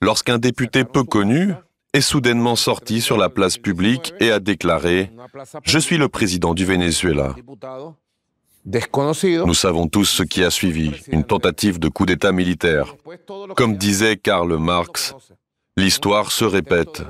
lorsqu'un 0.00 0.38
député 0.38 0.84
peu 0.84 1.04
connu 1.04 1.52
est 1.94 2.00
soudainement 2.00 2.56
sorti 2.56 3.00
sur 3.00 3.16
la 3.16 3.28
place 3.28 3.56
publique 3.58 4.14
et 4.20 4.30
a 4.30 4.40
déclaré⁇ 4.40 5.10
Je 5.64 5.78
suis 5.78 5.96
le 5.96 6.08
président 6.08 6.54
du 6.54 6.64
Venezuela⁇ 6.64 7.34
nous 9.46 9.54
savons 9.54 9.88
tous 9.88 10.04
ce 10.04 10.22
qui 10.22 10.44
a 10.44 10.50
suivi, 10.50 10.92
une 11.08 11.24
tentative 11.24 11.78
de 11.78 11.88
coup 11.88 12.06
d'État 12.06 12.32
militaire. 12.32 12.96
Comme 13.56 13.76
disait 13.76 14.16
Karl 14.16 14.56
Marx, 14.58 15.14
l'histoire 15.76 16.32
se 16.32 16.44
répète. 16.44 17.02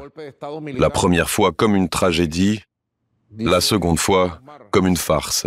La 0.76 0.90
première 0.90 1.30
fois 1.30 1.52
comme 1.52 1.74
une 1.74 1.88
tragédie, 1.88 2.62
la 3.36 3.60
seconde 3.60 3.98
fois 3.98 4.40
comme 4.70 4.86
une 4.86 4.96
farce. 4.96 5.46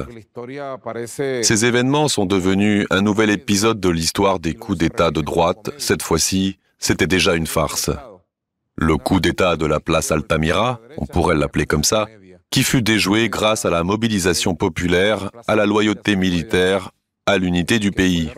Ces 1.06 1.66
événements 1.66 2.08
sont 2.08 2.26
devenus 2.26 2.86
un 2.90 3.02
nouvel 3.02 3.30
épisode 3.30 3.80
de 3.80 3.90
l'histoire 3.90 4.40
des 4.40 4.54
coups 4.54 4.78
d'État 4.80 5.12
de 5.12 5.22
droite. 5.22 5.70
Cette 5.78 6.04
fois-ci, 6.04 6.58
c'était 6.78 7.08
déjà 7.08 7.36
une 7.36 7.48
farce. 7.48 7.90
Le 8.76 8.98
coup 8.98 9.20
d'État 9.20 9.56
de 9.56 9.66
la 9.66 9.80
place 9.80 10.12
Altamira, 10.12 10.80
on 10.98 11.06
pourrait 11.06 11.36
l'appeler 11.36 11.66
comme 11.66 11.84
ça, 11.84 12.08
qui 12.52 12.64
fut 12.64 12.82
déjoué 12.82 13.30
grâce 13.30 13.66
à 13.66 13.70
la 13.70 13.84
mobilisation 13.84 14.56
populaire, 14.56 15.32
à 15.48 15.56
la 15.56 15.66
loyauté 15.66 16.18
militaire, 16.18 16.92
à 17.26 17.38
l'unité 17.38 17.80
du 17.80 17.92
pays. 17.92 18.30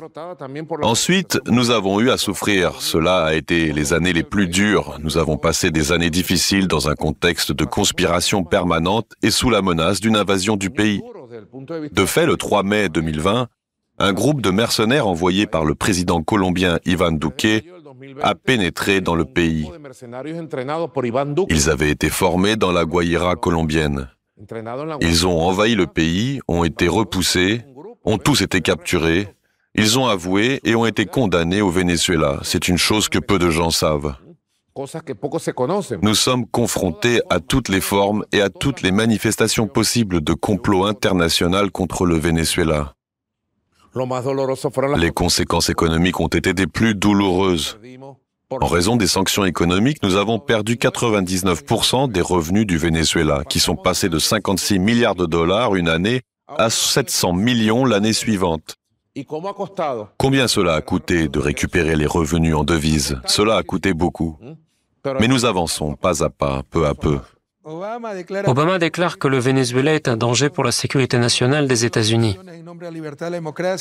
Ensuite, 0.83 1.39
nous 1.47 1.71
avons 1.71 1.99
eu 1.99 2.11
à 2.11 2.17
souffrir. 2.17 2.79
Cela 2.79 3.23
a 3.25 3.33
été 3.33 3.73
les 3.73 3.91
années 3.91 4.13
les 4.13 4.23
plus 4.23 4.47
dures. 4.47 4.99
Nous 5.01 5.17
avons 5.17 5.37
passé 5.37 5.71
des 5.71 5.91
années 5.91 6.11
difficiles 6.11 6.67
dans 6.67 6.89
un 6.89 6.95
contexte 6.95 7.51
de 7.51 7.65
conspiration 7.65 8.43
permanente 8.43 9.11
et 9.23 9.31
sous 9.31 9.49
la 9.49 9.63
menace 9.63 9.99
d'une 9.99 10.15
invasion 10.15 10.57
du 10.57 10.69
pays. 10.69 11.01
De 11.91 12.05
fait, 12.05 12.27
le 12.27 12.37
3 12.37 12.63
mai 12.63 12.89
2020, 12.89 13.47
un 13.99 14.13
groupe 14.13 14.41
de 14.41 14.49
mercenaires 14.49 15.07
envoyé 15.07 15.47
par 15.47 15.65
le 15.65 15.75
président 15.75 16.21
colombien 16.21 16.79
Ivan 16.85 17.11
Duque 17.11 17.63
a 18.21 18.35
pénétré 18.35 19.01
dans 19.01 19.15
le 19.15 19.25
pays. 19.25 19.69
Ils 21.49 21.69
avaient 21.69 21.89
été 21.89 22.09
formés 22.09 22.55
dans 22.55 22.71
la 22.71 22.85
Guaira 22.85 23.35
colombienne. 23.35 24.09
Ils 25.01 25.27
ont 25.27 25.41
envahi 25.41 25.75
le 25.75 25.87
pays, 25.87 26.39
ont 26.47 26.63
été 26.63 26.87
repoussés, 26.87 27.61
ont 28.03 28.17
tous 28.17 28.41
été 28.41 28.61
capturés, 28.61 29.27
ils 29.75 29.97
ont 29.97 30.05
avoué 30.05 30.59
et 30.63 30.75
ont 30.75 30.85
été 30.85 31.05
condamnés 31.05 31.61
au 31.61 31.69
Venezuela. 31.69 32.39
C'est 32.43 32.67
une 32.67 32.77
chose 32.77 33.09
que 33.09 33.19
peu 33.19 33.39
de 33.39 33.49
gens 33.49 33.71
savent. 33.71 34.15
Nous 36.01 36.15
sommes 36.15 36.47
confrontés 36.47 37.21
à 37.29 37.39
toutes 37.39 37.69
les 37.69 37.81
formes 37.81 38.25
et 38.31 38.41
à 38.41 38.49
toutes 38.49 38.81
les 38.81 38.91
manifestations 38.91 39.67
possibles 39.67 40.21
de 40.21 40.33
complot 40.33 40.85
international 40.85 41.71
contre 41.71 42.05
le 42.05 42.17
Venezuela. 42.17 42.95
Les 44.97 45.11
conséquences 45.11 45.69
économiques 45.69 46.19
ont 46.19 46.27
été 46.27 46.53
des 46.53 46.67
plus 46.67 46.95
douloureuses. 46.95 47.79
En 48.61 48.67
raison 48.67 48.95
des 48.95 49.07
sanctions 49.07 49.45
économiques, 49.45 50.03
nous 50.03 50.15
avons 50.15 50.39
perdu 50.39 50.75
99% 50.75 52.11
des 52.11 52.21
revenus 52.21 52.67
du 52.67 52.77
Venezuela, 52.77 53.43
qui 53.47 53.59
sont 53.59 53.75
passés 53.75 54.09
de 54.09 54.19
56 54.19 54.79
milliards 54.79 55.15
de 55.15 55.25
dollars 55.25 55.75
une 55.75 55.89
année 55.89 56.21
à 56.47 56.69
700 56.69 57.33
millions 57.33 57.85
l'année 57.85 58.13
suivante. 58.13 58.75
Combien 60.17 60.47
cela 60.47 60.73
a 60.73 60.81
coûté 60.81 61.27
de 61.27 61.39
récupérer 61.39 61.95
les 61.95 62.05
revenus 62.05 62.55
en 62.55 62.63
devises 62.63 63.19
Cela 63.25 63.57
a 63.57 63.63
coûté 63.63 63.93
beaucoup. 63.93 64.37
Mais 65.19 65.27
nous 65.27 65.45
avançons 65.45 65.95
pas 65.95 66.23
à 66.23 66.29
pas, 66.29 66.63
peu 66.69 66.85
à 66.87 66.93
peu. 66.93 67.19
Obama 67.65 68.77
déclare 68.77 69.17
que 69.17 69.27
le 69.27 69.39
Venezuela 69.39 69.93
est 69.93 70.09
un 70.09 70.17
danger 70.17 70.49
pour 70.49 70.63
la 70.65 70.73
sécurité 70.73 71.17
nationale 71.17 71.67
des 71.67 71.85
États-Unis. 71.85 72.37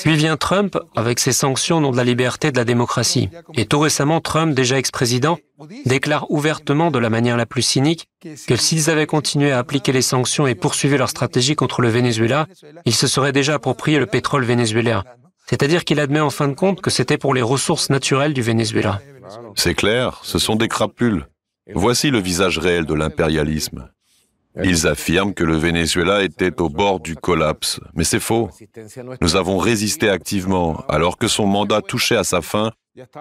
Puis 0.03 0.17
vient 0.17 0.37
Trump 0.37 0.79
avec 0.95 1.19
ses 1.19 1.33
sanctions 1.33 1.79
au 1.79 1.81
nom 1.81 1.91
de 1.91 1.97
la 1.97 2.05
liberté 2.05 2.49
et 2.49 2.53
de 2.53 2.57
la 2.57 2.65
démocratie. 2.65 3.29
Et 3.55 3.67
tout 3.67 3.81
récemment, 3.81 4.21
Trump, 4.21 4.55
déjà 4.55 4.79
ex-président, 4.79 5.39
déclare 5.85 6.31
ouvertement 6.31 6.91
de 6.93 6.99
la 6.99 7.11
manière 7.11 7.37
la 7.37 7.47
plus 7.47 7.63
cynique 7.63 8.09
que 8.47 8.57
s'ils 8.57 8.89
avaient 8.89 9.07
continué 9.07 9.51
à 9.51 9.59
appliquer 9.59 9.91
les 9.91 10.03
sanctions 10.03 10.47
et 10.47 10.55
poursuivi 10.55 10.97
leur 10.97 11.11
stratégie 11.11 11.57
contre 11.57 11.83
le 11.83 11.89
Venezuela, 11.89 12.47
ils 12.85 12.95
se 12.95 13.09
seraient 13.09 13.33
déjà 13.33 13.55
approprié 13.55 13.99
le 13.99 14.07
pétrole 14.07 14.45
vénézuélien. 14.45 15.03
C'est-à-dire 15.47 15.85
qu'il 15.85 15.99
admet 15.99 16.21
en 16.21 16.31
fin 16.31 16.47
de 16.47 16.55
compte 16.55 16.81
que 16.81 16.91
c'était 16.91 17.19
pour 17.19 17.35
les 17.35 17.43
ressources 17.43 17.91
naturelles 17.91 18.33
du 18.33 18.43
Venezuela. 18.43 19.01
C'est 19.57 19.75
clair, 19.75 20.21
ce 20.23 20.39
sont 20.39 20.55
des 20.55 20.69
crapules. 20.69 21.27
Voici 21.75 22.11
le 22.11 22.19
visage 22.19 22.59
réel 22.59 22.87
de 22.87 22.95
l'impérialisme. 22.95 23.89
Ils 24.63 24.87
affirment 24.87 25.33
que 25.33 25.45
le 25.45 25.57
Venezuela 25.57 26.23
était 26.23 26.61
au 26.61 26.69
bord 26.69 27.01
du 27.01 27.17
collapse, 27.17 27.81
mais 27.95 28.05
c'est 28.05 28.21
faux. 28.21 28.51
Nous 29.21 29.37
avons 29.37 29.57
résisté 29.57 30.11
activement. 30.11 30.85
Alors 30.89 31.17
que 31.17 31.29
son 31.29 31.47
mandat 31.47 31.81
touchait 31.81 32.17
à 32.17 32.25
sa 32.25 32.43
fin, 32.43 32.73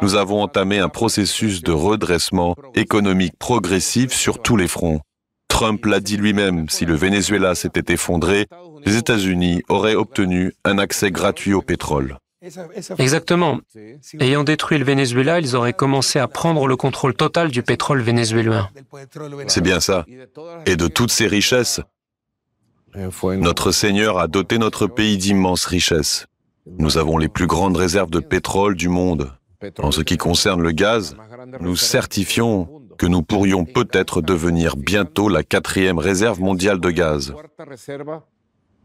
nous 0.01 0.15
avons 0.15 0.41
entamé 0.41 0.79
un 0.79 0.89
processus 0.89 1.61
de 1.61 1.71
redressement 1.71 2.55
économique 2.75 3.37
progressif 3.39 4.11
sur 4.11 4.41
tous 4.41 4.57
les 4.57 4.67
fronts. 4.67 4.99
Trump 5.47 5.85
l'a 5.85 5.99
dit 5.99 6.17
lui-même, 6.17 6.67
si 6.69 6.85
le 6.85 6.95
Venezuela 6.95 7.55
s'était 7.55 7.93
effondré, 7.93 8.47
les 8.85 8.97
États-Unis 8.97 9.61
auraient 9.69 9.95
obtenu 9.95 10.53
un 10.65 10.77
accès 10.77 11.11
gratuit 11.11 11.53
au 11.53 11.61
pétrole. 11.61 12.17
Exactement. 12.97 13.59
Ayant 14.19 14.43
détruit 14.43 14.79
le 14.79 14.85
Venezuela, 14.85 15.39
ils 15.39 15.55
auraient 15.55 15.73
commencé 15.73 16.17
à 16.17 16.27
prendre 16.27 16.67
le 16.67 16.75
contrôle 16.75 17.13
total 17.13 17.51
du 17.51 17.61
pétrole 17.61 18.01
vénézuélien. 18.01 18.69
C'est 19.47 19.61
bien 19.61 19.79
ça. 19.79 20.05
Et 20.65 20.75
de 20.75 20.87
toutes 20.87 21.11
ces 21.11 21.27
richesses, 21.27 21.81
notre 22.95 23.71
Seigneur 23.71 24.17
a 24.17 24.27
doté 24.27 24.57
notre 24.57 24.87
pays 24.87 25.17
d'immenses 25.17 25.65
richesses. 25.65 26.25
Nous 26.65 26.97
avons 26.97 27.17
les 27.17 27.29
plus 27.29 27.47
grandes 27.47 27.77
réserves 27.77 28.09
de 28.09 28.19
pétrole 28.19 28.75
du 28.75 28.89
monde. 28.89 29.31
En 29.79 29.91
ce 29.91 30.01
qui 30.01 30.17
concerne 30.17 30.61
le 30.61 30.71
gaz, 30.71 31.15
nous 31.59 31.75
certifions 31.75 32.81
que 32.97 33.05
nous 33.05 33.21
pourrions 33.21 33.65
peut-être 33.65 34.21
devenir 34.21 34.77
bientôt 34.77 35.29
la 35.29 35.43
quatrième 35.43 35.99
réserve 35.99 36.39
mondiale 36.39 36.79
de 36.79 36.89
gaz. 36.89 37.33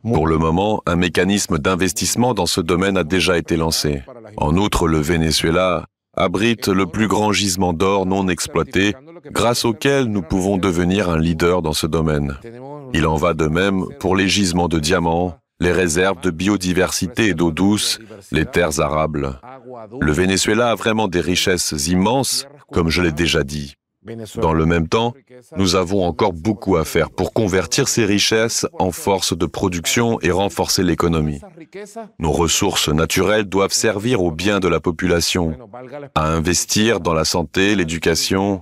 Pour 0.03 0.27
le 0.27 0.39
moment, 0.39 0.83
un 0.87 0.97
mécanisme 0.97 1.59
d'investissement 1.59 2.35
dans 2.35 2.47
ce 2.47 2.61
domaine 2.61 2.97
a 2.97 3.05
déjà 3.05 3.39
été 3.39 3.57
lancé. 3.57 4.03
En 4.37 4.57
outre, 4.57 4.87
le 4.87 4.99
Venezuela 4.99 5.87
abrite 6.17 6.69
le 6.69 6.87
plus 6.87 7.09
grand 7.09 7.33
gisement 7.33 7.73
d'or 7.73 8.07
non 8.07 8.29
exploité, 8.29 8.95
grâce 9.31 9.65
auquel 9.65 10.05
nous 10.07 10.23
pouvons 10.23 10.57
devenir 10.57 11.11
un 11.11 11.19
leader 11.19 11.61
dans 11.63 11.73
ce 11.73 11.87
domaine. 11.87 12.39
Il 12.95 13.07
en 13.07 13.17
va 13.17 13.35
de 13.35 13.47
même 13.47 13.85
pour 13.99 14.17
les 14.17 14.29
gisements 14.29 14.69
de 14.69 14.79
diamants, 14.79 15.37
les 15.61 15.73
réserves 15.73 16.21
de 16.21 16.31
biodiversité 16.31 17.29
et 17.29 17.35
d'eau 17.35 17.51
douce, 17.51 17.99
les 18.31 18.45
terres 18.47 18.81
arables. 18.81 19.41
Le 20.01 20.13
Venezuela 20.13 20.71
a 20.71 20.75
vraiment 20.75 21.09
des 21.09 21.21
richesses 21.21 21.73
immenses, 21.89 22.47
comme 22.73 22.91
je 22.91 23.03
l'ai 23.03 23.13
déjà 23.13 23.43
dit. 23.43 23.75
Dans 24.37 24.53
le 24.53 24.67
même 24.67 24.89
temps, 24.89 25.15
nous 25.57 25.75
avons 25.75 26.05
encore 26.05 26.33
beaucoup 26.33 26.77
à 26.77 26.85
faire 26.85 27.11
pour 27.11 27.33
convertir 27.33 27.89
ces 27.89 28.05
richesses 28.05 28.67
en 28.79 28.93
force 28.93 29.37
de 29.37 29.47
production 29.47 30.21
et 30.21 30.31
renforcer 30.31 30.83
l'économie. 30.83 31.41
Nos 32.19 32.33
ressources 32.33 32.89
naturelles 32.89 33.45
doivent 33.45 33.73
servir 33.73 34.23
au 34.23 34.31
bien 34.31 34.61
de 34.61 34.69
la 34.69 34.81
population, 34.81 35.57
à 36.15 36.29
investir 36.29 37.01
dans 37.01 37.15
la 37.15 37.25
santé, 37.25 37.75
l'éducation, 37.75 38.61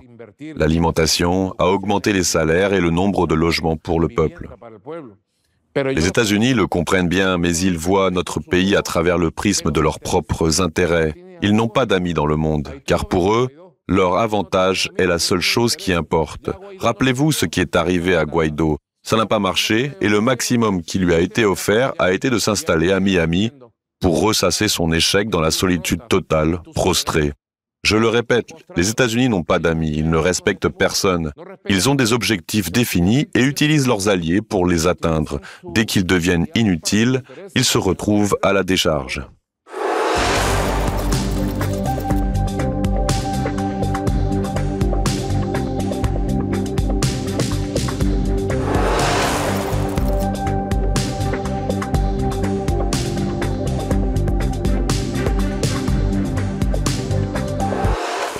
l'alimentation, 0.55 1.53
à 1.57 1.67
augmenter 1.67 2.13
les 2.13 2.23
salaires 2.23 2.73
et 2.73 2.81
le 2.81 2.89
nombre 2.89 3.27
de 3.27 3.35
logements 3.35 3.77
pour 3.77 3.99
le 3.99 4.07
peuple. 4.07 4.49
Les 5.75 6.07
États-Unis 6.07 6.53
le 6.53 6.67
comprennent 6.67 7.09
bien, 7.09 7.37
mais 7.37 7.55
ils 7.57 7.77
voient 7.77 8.09
notre 8.09 8.39
pays 8.39 8.75
à 8.77 8.81
travers 8.81 9.17
le 9.17 9.29
prisme 9.29 9.71
de 9.71 9.81
leurs 9.81 9.99
propres 9.99 10.61
intérêts. 10.61 11.13
Ils 11.41 11.53
n'ont 11.53 11.67
pas 11.67 11.85
d'amis 11.85 12.13
dans 12.13 12.25
le 12.25 12.37
monde, 12.37 12.69
car 12.85 13.09
pour 13.09 13.33
eux, 13.33 13.49
leur 13.87 14.17
avantage 14.17 14.89
est 14.97 15.05
la 15.05 15.19
seule 15.19 15.41
chose 15.41 15.75
qui 15.75 15.93
importe. 15.93 16.49
Rappelez-vous 16.79 17.31
ce 17.31 17.45
qui 17.45 17.61
est 17.61 17.75
arrivé 17.75 18.15
à 18.15 18.25
Guaido. 18.25 18.77
Ça 19.03 19.17
n'a 19.17 19.27
pas 19.27 19.39
marché 19.39 19.91
et 20.01 20.09
le 20.09 20.21
maximum 20.21 20.81
qui 20.81 20.97
lui 20.97 21.13
a 21.13 21.19
été 21.19 21.45
offert 21.45 21.93
a 21.99 22.11
été 22.11 22.31
de 22.31 22.39
s'installer 22.39 22.91
à 22.91 22.99
Miami 22.99 23.51
pour 24.01 24.21
ressasser 24.21 24.67
son 24.67 24.91
échec 24.91 25.29
dans 25.29 25.41
la 25.41 25.51
solitude 25.51 26.01
totale, 26.09 26.61
prostré. 26.73 27.33
Je 27.83 27.97
le 27.97 28.07
répète, 28.07 28.49
les 28.75 28.89
États-Unis 28.89 29.29
n'ont 29.29 29.43
pas 29.43 29.59
d'amis, 29.59 29.93
ils 29.95 30.09
ne 30.09 30.17
respectent 30.17 30.69
personne. 30.69 31.31
Ils 31.69 31.87
ont 31.87 31.93
des 31.93 32.13
objectifs 32.13 32.71
définis 32.71 33.27
et 33.35 33.43
utilisent 33.43 33.87
leurs 33.87 34.09
alliés 34.09 34.41
pour 34.41 34.65
les 34.65 34.87
atteindre. 34.87 35.39
Dès 35.63 35.85
qu'ils 35.85 36.07
deviennent 36.07 36.47
inutiles, 36.55 37.21
ils 37.53 37.63
se 37.63 37.77
retrouvent 37.77 38.39
à 38.41 38.53
la 38.53 38.63
décharge. 38.63 39.21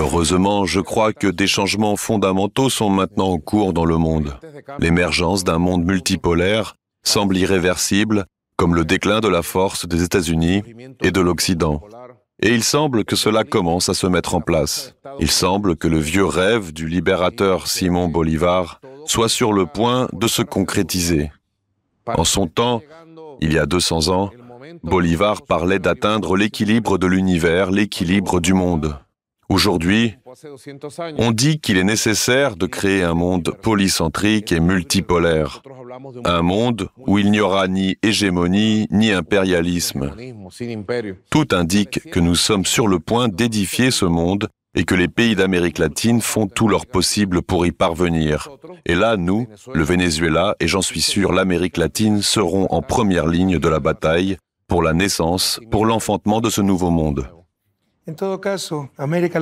Heureusement, 0.05 0.65
je 0.65 0.81
crois 0.81 1.13
que 1.13 1.25
des 1.25 1.47
changements 1.47 1.95
fondamentaux 1.95 2.69
sont 2.69 2.91
maintenant 2.91 3.29
en 3.29 3.39
cours 3.39 3.73
dans 3.73 3.85
le 3.85 3.97
monde. 3.97 4.37
L'émergence 4.77 5.43
d'un 5.43 5.57
monde 5.57 5.83
multipolaire 5.83 6.75
semble 7.01 7.35
irréversible, 7.35 8.25
comme 8.55 8.75
le 8.75 8.85
déclin 8.85 9.19
de 9.19 9.27
la 9.27 9.41
force 9.41 9.87
des 9.87 10.03
États-Unis 10.03 10.61
et 11.01 11.09
de 11.09 11.21
l'Occident. 11.21 11.81
Et 12.39 12.53
il 12.53 12.63
semble 12.63 13.03
que 13.03 13.15
cela 13.15 13.43
commence 13.43 13.89
à 13.89 13.95
se 13.95 14.05
mettre 14.05 14.35
en 14.35 14.41
place. 14.41 14.93
Il 15.19 15.31
semble 15.31 15.75
que 15.75 15.87
le 15.87 15.97
vieux 15.97 16.25
rêve 16.25 16.71
du 16.71 16.87
libérateur 16.87 17.65
Simon 17.65 18.07
Bolivar 18.07 18.81
soit 19.07 19.29
sur 19.29 19.53
le 19.53 19.65
point 19.65 20.07
de 20.13 20.27
se 20.27 20.43
concrétiser. 20.43 21.31
En 22.05 22.25
son 22.25 22.45
temps, 22.45 22.83
il 23.41 23.53
y 23.53 23.57
a 23.57 23.65
200 23.65 24.09
ans, 24.09 24.29
Bolivar 24.83 25.41
parlait 25.41 25.79
d'atteindre 25.79 26.37
l'équilibre 26.37 26.99
de 26.99 27.07
l'univers, 27.07 27.71
l'équilibre 27.71 28.39
du 28.39 28.53
monde. 28.53 28.99
Aujourd'hui, 29.49 30.15
on 31.17 31.31
dit 31.31 31.59
qu'il 31.59 31.77
est 31.77 31.83
nécessaire 31.83 32.55
de 32.55 32.65
créer 32.65 33.03
un 33.03 33.13
monde 33.13 33.51
polycentrique 33.61 34.51
et 34.51 34.59
multipolaire, 34.59 35.61
un 36.23 36.41
monde 36.41 36.89
où 36.97 37.19
il 37.19 37.29
n'y 37.29 37.39
aura 37.39 37.67
ni 37.67 37.95
hégémonie 38.01 38.87
ni 38.89 39.11
impérialisme. 39.11 40.11
Tout 41.29 41.47
indique 41.51 42.09
que 42.09 42.19
nous 42.19 42.35
sommes 42.35 42.65
sur 42.65 42.87
le 42.87 42.99
point 42.99 43.27
d'édifier 43.27 43.91
ce 43.91 44.05
monde 44.05 44.49
et 44.75 44.83
que 44.83 44.95
les 44.95 45.07
pays 45.07 45.35
d'Amérique 45.35 45.77
latine 45.77 46.21
font 46.21 46.47
tout 46.47 46.67
leur 46.67 46.85
possible 46.85 47.41
pour 47.41 47.65
y 47.65 47.71
parvenir. 47.71 48.49
Et 48.85 48.95
là, 48.95 49.15
nous, 49.15 49.47
le 49.73 49.83
Venezuela 49.83 50.55
et 50.59 50.67
j'en 50.67 50.81
suis 50.81 51.01
sûr 51.01 51.31
l'Amérique 51.31 51.77
latine 51.77 52.21
seront 52.21 52.67
en 52.71 52.81
première 52.81 53.27
ligne 53.27 53.57
de 53.57 53.69
la 53.69 53.79
bataille 53.79 54.37
pour 54.67 54.81
la 54.81 54.93
naissance, 54.93 55.59
pour 55.71 55.85
l'enfantement 55.85 56.41
de 56.41 56.49
ce 56.49 56.61
nouveau 56.61 56.89
monde. 56.89 57.27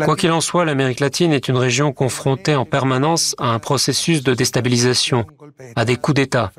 Quoi 0.05 0.15
qu'il 0.15 0.31
en 0.31 0.39
soit, 0.39 0.63
l'Amérique 0.63 1.01
latine 1.01 1.33
est 1.33 1.49
une 1.49 1.57
région 1.57 1.91
confrontée 1.91 2.55
en 2.55 2.63
permanence 2.63 3.35
à 3.37 3.47
un 3.47 3.59
processus 3.59 4.23
de 4.23 4.33
déstabilisation, 4.33 5.25
à 5.75 5.83
des 5.83 5.97
coups 5.97 6.15
d'État, 6.15 6.53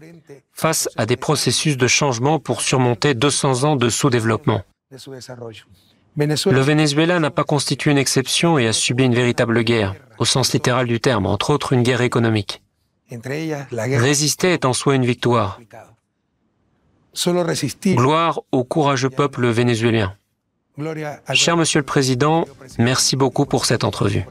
face 0.53 0.89
à 0.97 1.07
des 1.07 1.17
processus 1.17 1.79
de 1.79 1.87
changement 1.87 2.39
pour 2.39 2.61
surmonter 2.61 3.15
200 3.15 3.65
ans 3.65 3.77
de 3.77 3.89
sous-développement. 3.89 4.63
Le 6.17 6.61
Venezuela 6.61 7.19
n'a 7.19 7.31
pas 7.31 7.45
constitué 7.45 7.91
une 7.91 7.99
exception 7.99 8.59
et 8.59 8.69
a 8.69 8.73
subi 8.75 9.05
une 9.05 9.15
véritable 9.15 9.63
guerre, 9.63 9.95
au 10.19 10.27
sens 10.27 10.53
littéral 10.53 10.87
du 10.87 11.01
terme, 11.01 11.25
entre 11.25 11.51
autres 11.51 11.73
une 11.73 11.83
guerre 11.83 12.03
économique. 12.03 12.63
Résister 13.73 14.53
est 14.53 14.67
en 14.67 14.75
soi 14.75 14.95
une 14.95 15.07
victoire. 15.07 15.59
Gloire 17.87 18.41
au 18.53 18.65
courageux 18.65 19.11
peuple 19.11 19.47
vénézuélien. 19.49 20.15
Cher 21.35 21.57
Monsieur 21.57 21.79
le 21.79 21.85
Président, 21.85 22.47
merci 22.79 23.15
beaucoup 23.15 23.47
pour 23.47 23.65
cette 23.65 23.85
entrevue. 23.85 24.25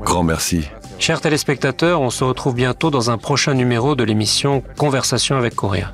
Grand 0.00 0.22
merci. 0.22 0.68
Chers 0.98 1.20
téléspectateurs, 1.20 2.00
on 2.00 2.08
se 2.08 2.24
retrouve 2.24 2.54
bientôt 2.54 2.90
dans 2.90 3.10
un 3.10 3.18
prochain 3.18 3.52
numéro 3.52 3.94
de 3.94 4.02
l'émission 4.02 4.62
Conversation 4.78 5.36
avec 5.36 5.54
Coréa. 5.54 5.92